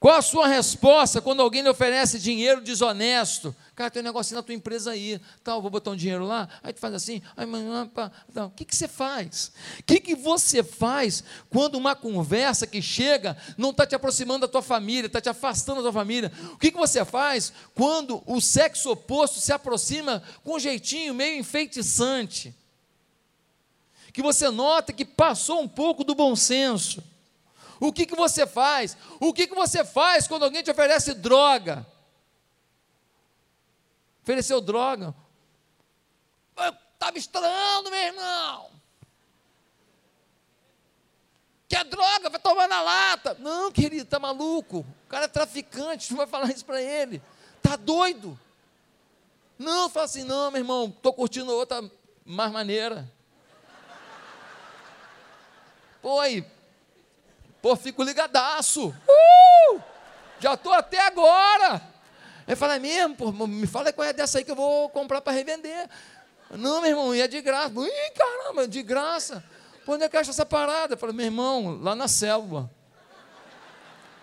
[0.00, 3.54] Qual a sua resposta quando alguém lhe oferece dinheiro desonesto?
[3.80, 6.70] Cara, tem um negocinho na tua empresa aí, tal, vou botar um dinheiro lá, aí
[6.70, 7.46] tu faz assim, aí,
[7.94, 8.48] pá, não.
[8.48, 9.52] o que, que você faz?
[9.78, 14.52] O que, que você faz quando uma conversa que chega não está te aproximando da
[14.52, 16.30] tua família, está te afastando da tua família?
[16.52, 21.38] O que, que você faz quando o sexo oposto se aproxima com um jeitinho meio
[21.38, 22.54] enfeitiçante?
[24.12, 27.02] Que você nota que passou um pouco do bom senso.
[27.80, 28.94] O que, que você faz?
[29.18, 31.86] O que, que você faz quando alguém te oferece droga?
[34.30, 35.12] Ofereceu droga.
[36.94, 38.70] Estava estranhando, meu irmão.
[41.68, 42.30] Quer droga?
[42.30, 43.36] Vai tomar na lata.
[43.40, 44.86] Não, querido, tá maluco.
[45.06, 47.20] O cara é traficante, não vai falar isso para ele.
[47.60, 48.38] Tá doido?
[49.58, 51.82] Não, fala assim, não, meu irmão, estou curtindo outra
[52.24, 53.12] mais maneira.
[56.00, 56.46] Pô, aí,
[57.60, 58.94] Pô, fico ligadaço.
[59.08, 59.82] Uh!
[60.38, 61.90] Já estou até agora.
[62.46, 63.16] Ele fala, é mesmo?
[63.16, 65.88] Pô, me fala qual é dessa aí que eu vou comprar para revender.
[66.50, 67.72] Não, meu irmão, e é de graça.
[67.76, 69.44] Ih, caramba, de graça.
[69.84, 70.94] Pô, onde é que acha essa parada?
[70.94, 72.70] Eu falei, meu irmão, lá na célula.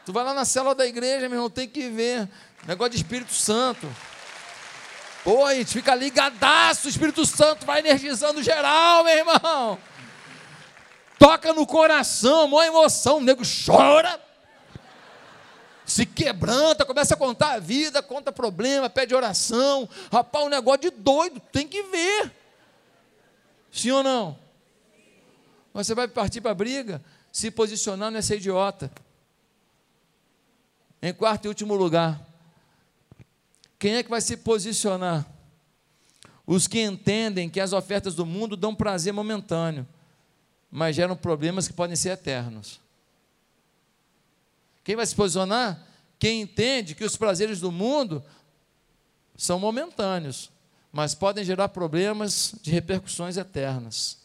[0.05, 2.29] Tu vai lá na célula da igreja, meu irmão, tem que ver.
[2.65, 3.87] Negócio de Espírito Santo.
[5.23, 9.77] Pô, a gente fica ligadaço, o Espírito Santo vai energizando geral, meu irmão
[11.17, 14.19] toca no coração, uma emoção, o nego chora,
[15.87, 19.89] se quebranta, começa a contar a vida, conta problema, pede oração.
[20.11, 22.31] Rapaz, um negócio de doido, tem que ver.
[23.71, 24.37] Sim ou não?
[25.73, 28.91] Você vai partir para a briga, se posicionar não é ser idiota.
[31.01, 32.19] Em quarto e último lugar,
[33.79, 35.25] quem é que vai se posicionar?
[36.45, 39.87] Os que entendem que as ofertas do mundo dão prazer momentâneo
[40.71, 42.79] mas geram problemas que podem ser eternos.
[44.87, 45.85] Quem vai se posicionar?
[46.17, 48.23] Quem entende que os prazeres do mundo
[49.35, 50.49] são momentâneos,
[50.93, 54.17] mas podem gerar problemas de repercussões eternas.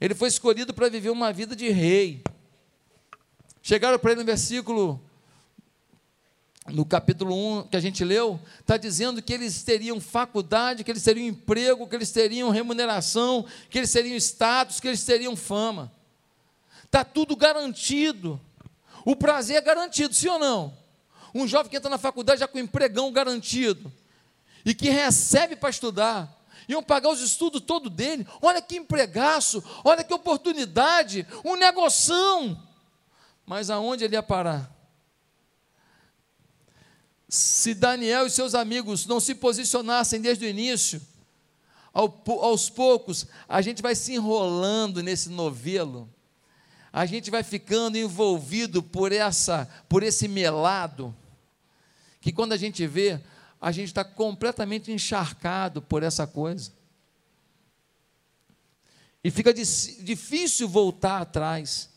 [0.00, 2.24] Ele foi escolhido para viver uma vida de rei.
[3.62, 5.00] Chegaram para ele no versículo
[6.66, 11.04] no capítulo 1 que a gente leu, está dizendo que eles teriam faculdade, que eles
[11.04, 15.92] teriam emprego, que eles teriam remuneração, que eles teriam status, que eles teriam fama.
[16.82, 18.40] Está tudo garantido.
[19.04, 20.76] O prazer é garantido, sim ou não?
[21.34, 23.92] Um jovem que entra na faculdade já com empregão garantido
[24.64, 26.28] e que recebe para estudar,
[26.68, 28.26] iam pagar os estudos todo dele.
[28.40, 32.62] Olha que empregaço, olha que oportunidade, um negoção.
[33.46, 34.72] Mas aonde ele ia parar?
[37.32, 41.00] se Daniel e seus amigos não se posicionassem desde o início,
[41.94, 46.11] aos poucos, a gente vai se enrolando nesse novelo,
[46.92, 51.14] a gente vai ficando envolvido por essa, por esse melado,
[52.20, 53.18] que quando a gente vê,
[53.60, 56.72] a gente está completamente encharcado por essa coisa.
[59.24, 61.88] E fica difícil voltar atrás.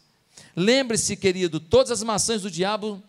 [0.56, 3.04] Lembre-se, querido, todas as maçãs do diabo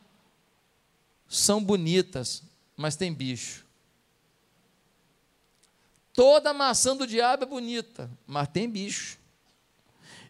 [1.29, 2.43] são bonitas,
[2.77, 3.65] mas tem bicho.
[6.13, 9.19] Toda maçã do diabo é bonita, mas tem bicho.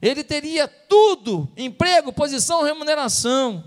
[0.01, 3.65] Ele teria tudo: emprego, posição, remuneração.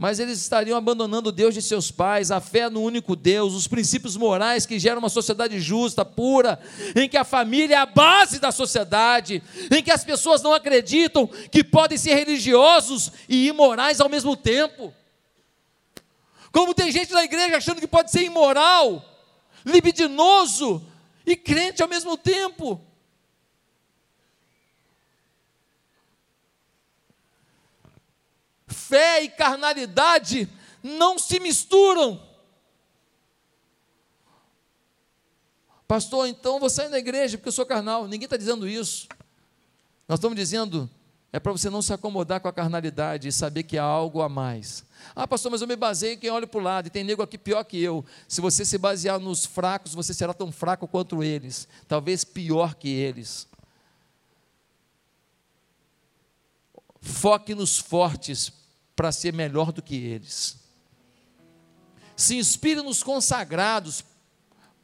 [0.00, 3.66] Mas eles estariam abandonando o Deus de seus pais, a fé no único Deus, os
[3.66, 6.58] princípios morais que geram uma sociedade justa, pura,
[6.96, 11.26] em que a família é a base da sociedade, em que as pessoas não acreditam
[11.26, 14.90] que podem ser religiosos e imorais ao mesmo tempo.
[16.50, 19.04] Como tem gente na igreja achando que pode ser imoral,
[19.66, 20.82] libidinoso
[21.26, 22.80] e crente ao mesmo tempo.
[28.70, 30.48] Fé e carnalidade
[30.82, 32.20] não se misturam.
[35.86, 38.06] Pastor, então vou sair da igreja porque eu sou carnal.
[38.06, 39.08] Ninguém está dizendo isso.
[40.06, 40.88] Nós estamos dizendo,
[41.32, 44.28] é para você não se acomodar com a carnalidade e saber que há algo a
[44.28, 44.84] mais.
[45.16, 47.22] Ah, pastor, mas eu me baseio em quem olha para o lado, e tem nego
[47.22, 48.04] aqui pior que eu.
[48.28, 52.88] Se você se basear nos fracos, você será tão fraco quanto eles, talvez pior que
[52.88, 53.48] eles.
[57.00, 58.59] Foque nos fortes
[59.00, 60.58] para ser melhor do que eles.
[62.14, 64.04] Se inspire nos consagrados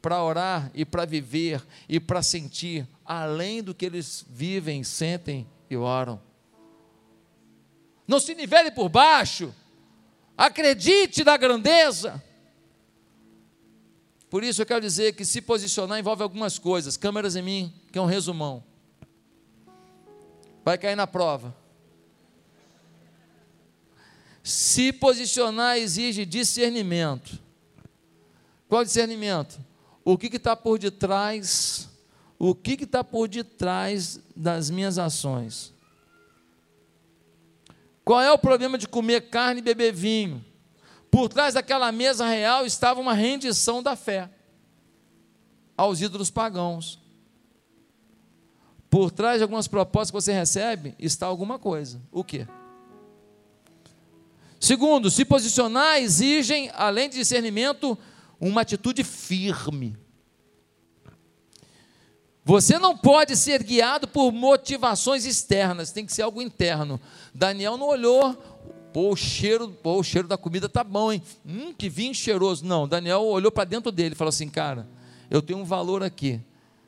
[0.01, 5.77] para orar e para viver e para sentir além do que eles vivem, sentem e
[5.77, 6.19] oram.
[8.07, 9.53] Não se nivele por baixo
[10.35, 12.19] acredite na grandeza.
[14.31, 16.97] Por isso eu quero dizer que se posicionar envolve algumas coisas.
[16.97, 18.63] Câmeras em mim, que é um resumão.
[20.65, 21.66] Vai cair na prova.
[24.47, 27.37] Se posicionar exige discernimento.
[28.69, 29.59] Qual discernimento?
[30.05, 31.89] O que está por detrás?
[32.39, 35.73] O que está por detrás das minhas ações?
[38.05, 40.45] Qual é o problema de comer carne e beber vinho?
[41.11, 44.29] Por trás daquela mesa real estava uma rendição da fé
[45.75, 47.01] aos ídolos pagãos.
[48.89, 52.01] Por trás de algumas propostas que você recebe está alguma coisa.
[52.13, 52.47] O quê?
[54.59, 57.97] Segundo, se posicionar exigem, além de discernimento,
[58.39, 59.95] uma atitude firme.
[62.43, 66.99] Você não pode ser guiado por motivações externas, tem que ser algo interno.
[67.33, 68.33] Daniel não olhou,
[68.93, 71.21] pô, o cheiro, pô, o cheiro da comida tá bom, hein?
[71.45, 72.65] Hum, que vinho cheiroso.
[72.65, 74.87] Não, Daniel olhou para dentro dele e falou assim, cara,
[75.29, 76.39] eu tenho um valor aqui.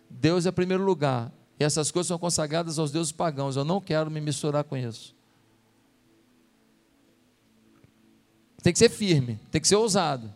[0.09, 1.31] Deus é primeiro lugar.
[1.59, 3.57] E essas coisas são consagradas aos deuses pagãos.
[3.57, 5.13] Eu não quero me misturar com isso.
[8.61, 10.33] Tem que ser firme, tem que ser ousado.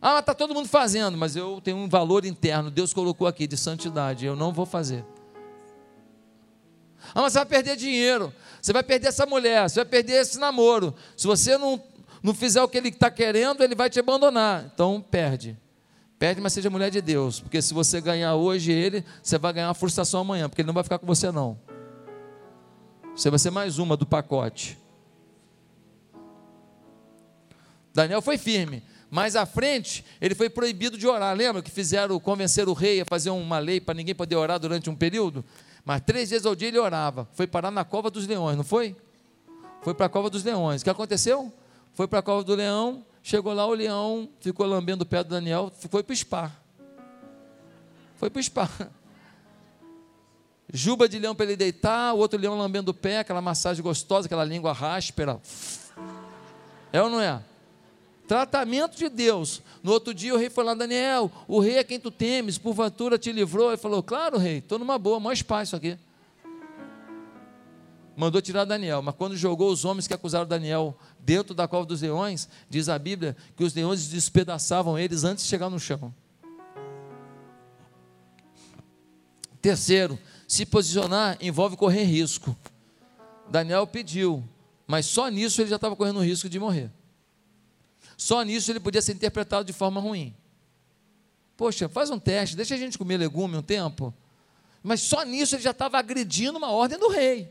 [0.00, 2.70] Ah, está todo mundo fazendo, mas eu tenho um valor interno.
[2.70, 4.26] Deus colocou aqui de santidade.
[4.26, 5.04] Eu não vou fazer.
[7.14, 8.32] Ah, mas você vai perder dinheiro.
[8.60, 9.68] Você vai perder essa mulher.
[9.68, 10.94] Você vai perder esse namoro.
[11.16, 11.82] Se você não,
[12.22, 14.70] não fizer o que ele está querendo, ele vai te abandonar.
[14.72, 15.56] Então, perde.
[16.18, 17.40] Perde, mas seja mulher de Deus.
[17.40, 20.48] Porque se você ganhar hoje ele, você vai ganhar uma frustração amanhã.
[20.48, 21.58] Porque ele não vai ficar com você, não.
[23.14, 24.78] Você vai ser mais uma do pacote.
[27.96, 28.82] Daniel foi firme.
[29.10, 31.34] Mais à frente, ele foi proibido de orar.
[31.34, 34.90] Lembra que fizeram convencer o rei a fazer uma lei para ninguém poder orar durante
[34.90, 35.42] um período?
[35.82, 37.26] Mas três vezes ao dia ele orava.
[37.32, 38.94] Foi parar na cova dos leões, não foi?
[39.82, 40.82] Foi para a cova dos leões.
[40.82, 41.50] O que aconteceu?
[41.94, 45.30] Foi para a cova do leão, chegou lá, o leão ficou lambendo o pé do
[45.30, 46.52] Daniel, foi para o spa.
[48.16, 48.68] Foi para o spa.
[50.70, 54.26] Juba de leão para ele deitar, o outro leão lambendo o pé, aquela massagem gostosa,
[54.26, 55.40] aquela língua ráspera.
[56.92, 57.40] É ou não é?
[58.26, 59.62] Tratamento de Deus.
[59.82, 63.30] No outro dia o rei falou: Daniel, o rei é quem tu temes, porventura te
[63.30, 63.68] livrou.
[63.68, 65.96] Ele falou: Claro, rei, estou numa boa, mais paz isso aqui.
[68.16, 72.00] Mandou tirar Daniel, mas quando jogou os homens que acusaram Daniel dentro da cova dos
[72.00, 76.14] leões, diz a Bíblia que os leões despedaçavam eles antes de chegar no chão.
[79.60, 80.18] Terceiro,
[80.48, 82.56] se posicionar envolve correr risco.
[83.50, 84.42] Daniel pediu,
[84.86, 86.90] mas só nisso ele já estava correndo o risco de morrer.
[88.16, 90.34] Só nisso ele podia ser interpretado de forma ruim.
[91.56, 94.14] Poxa, faz um teste, deixa a gente comer legume um tempo.
[94.82, 97.50] Mas só nisso ele já estava agredindo uma ordem do rei.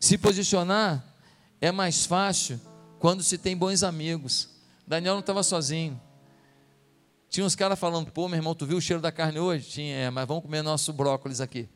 [0.00, 1.04] Se posicionar
[1.60, 2.60] é mais fácil
[2.98, 4.48] quando se tem bons amigos.
[4.86, 6.00] Daniel não estava sozinho.
[7.28, 9.68] Tinha uns caras falando, pô, meu irmão, tu viu o cheiro da carne hoje?
[9.68, 11.68] Tinha, é, mas vamos comer nosso brócolis aqui.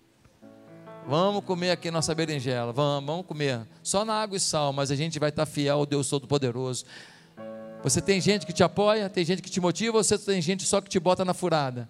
[1.07, 3.67] Vamos comer aqui nossa berinjela, vamos, vamos comer.
[3.83, 6.85] Só na água e sal, mas a gente vai estar fiel ao Deus Todo-Poderoso.
[7.83, 10.65] Você tem gente que te apoia, tem gente que te motiva, ou você tem gente
[10.65, 11.89] só que te bota na furada.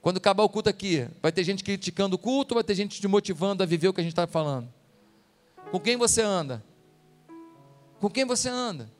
[0.00, 3.06] Quando acabar o culto aqui, vai ter gente criticando o culto, vai ter gente te
[3.06, 4.68] motivando a viver o que a gente está falando.
[5.70, 6.64] Com quem você anda?
[8.00, 8.90] Com quem você anda?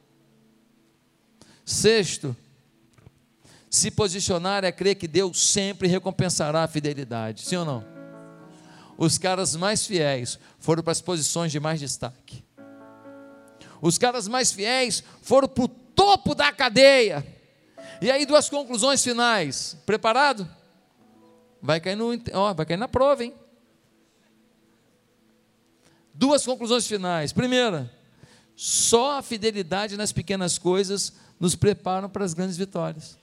[1.64, 2.36] Sexto,
[3.70, 7.42] se posicionar é crer que Deus sempre recompensará a fidelidade.
[7.46, 7.99] Sim ou não?
[9.00, 12.44] Os caras mais fiéis foram para as posições de mais destaque.
[13.80, 17.26] Os caras mais fiéis foram para o topo da cadeia.
[18.02, 19.74] E aí, duas conclusões finais.
[19.86, 20.46] Preparado?
[21.62, 23.34] Vai cair, no, ó, vai cair na prova, hein?
[26.12, 27.32] Duas conclusões finais.
[27.32, 27.90] Primeira,
[28.54, 33.18] só a fidelidade nas pequenas coisas nos preparam para as grandes vitórias.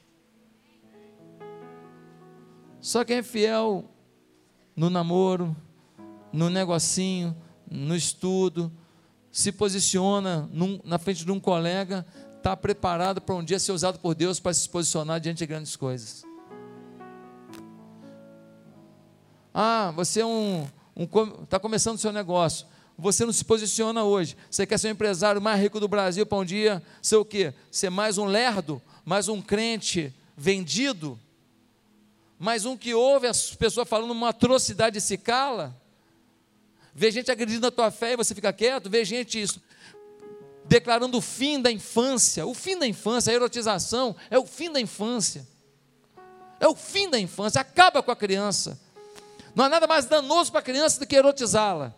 [2.82, 3.88] Só quem é fiel
[4.76, 5.56] no namoro,
[6.32, 7.36] no negocinho,
[7.70, 8.72] no estudo,
[9.32, 12.06] se posiciona num, na frente de um colega,
[12.38, 15.76] está preparado para um dia ser usado por Deus para se posicionar diante de grandes
[15.76, 16.24] coisas.
[19.54, 20.68] Ah, você é um.
[21.44, 22.68] Está um, começando o seu negócio.
[22.98, 24.36] Você não se posiciona hoje.
[24.50, 27.54] Você quer ser o empresário mais rico do Brasil para um dia ser o quê?
[27.72, 31.20] Ser mais um lerdo, mais um crente vendido,
[32.40, 35.76] mais um que ouve as pessoas falando uma atrocidade e se cala
[36.98, 39.62] vê gente agredindo a tua fé e você fica quieto, vê gente isso,
[40.66, 44.82] declarando o fim da infância, o fim da infância, a erotização é o fim da
[44.82, 45.48] infância.
[46.60, 48.80] É o fim da infância, acaba com a criança.
[49.54, 51.94] Não há nada mais danoso para a criança do que erotizá-la.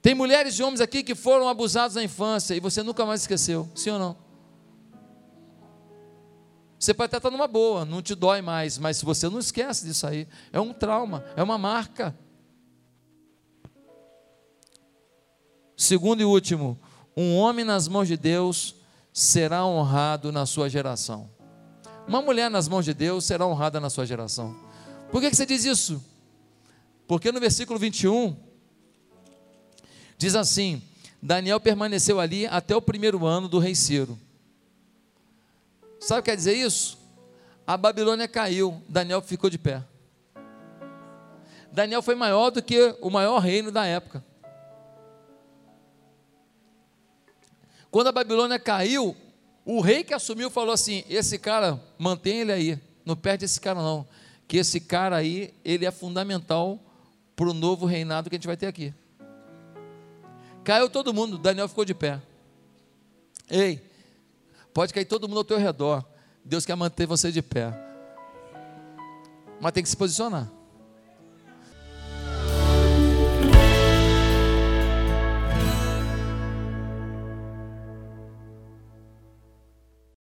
[0.00, 3.68] Tem mulheres e homens aqui que foram abusados na infância e você nunca mais esqueceu,
[3.74, 4.16] sim ou não?
[6.78, 10.06] Você pode até estar numa boa, não te dói mais, mas você não esquece disso
[10.06, 12.16] aí, é um trauma, é uma marca.
[15.78, 16.76] Segundo e último,
[17.16, 18.76] Um homem nas mãos de Deus
[19.12, 21.28] será honrado na sua geração.
[22.06, 24.56] Uma mulher nas mãos de Deus será honrada na sua geração.
[25.10, 26.00] Por que, que você diz isso?
[27.08, 28.36] Porque no versículo 21
[30.16, 30.80] diz assim:
[31.20, 34.16] Daniel permaneceu ali até o primeiro ano do rei Ciro.
[35.98, 36.98] Sabe o que quer dizer isso?
[37.66, 39.82] A Babilônia caiu, Daniel ficou de pé.
[41.72, 44.24] Daniel foi maior do que o maior reino da época.
[47.90, 49.16] Quando a Babilônia caiu,
[49.64, 53.80] o rei que assumiu falou assim: Esse cara, mantém ele aí, não perde esse cara
[53.80, 54.06] não,
[54.46, 56.78] que esse cara aí, ele é fundamental
[57.34, 58.92] para o novo reinado que a gente vai ter aqui.
[60.64, 62.20] Caiu todo mundo, Daniel ficou de pé.
[63.48, 63.80] Ei,
[64.74, 66.04] pode cair todo mundo ao teu redor,
[66.44, 67.72] Deus quer manter você de pé,
[69.60, 70.57] mas tem que se posicionar.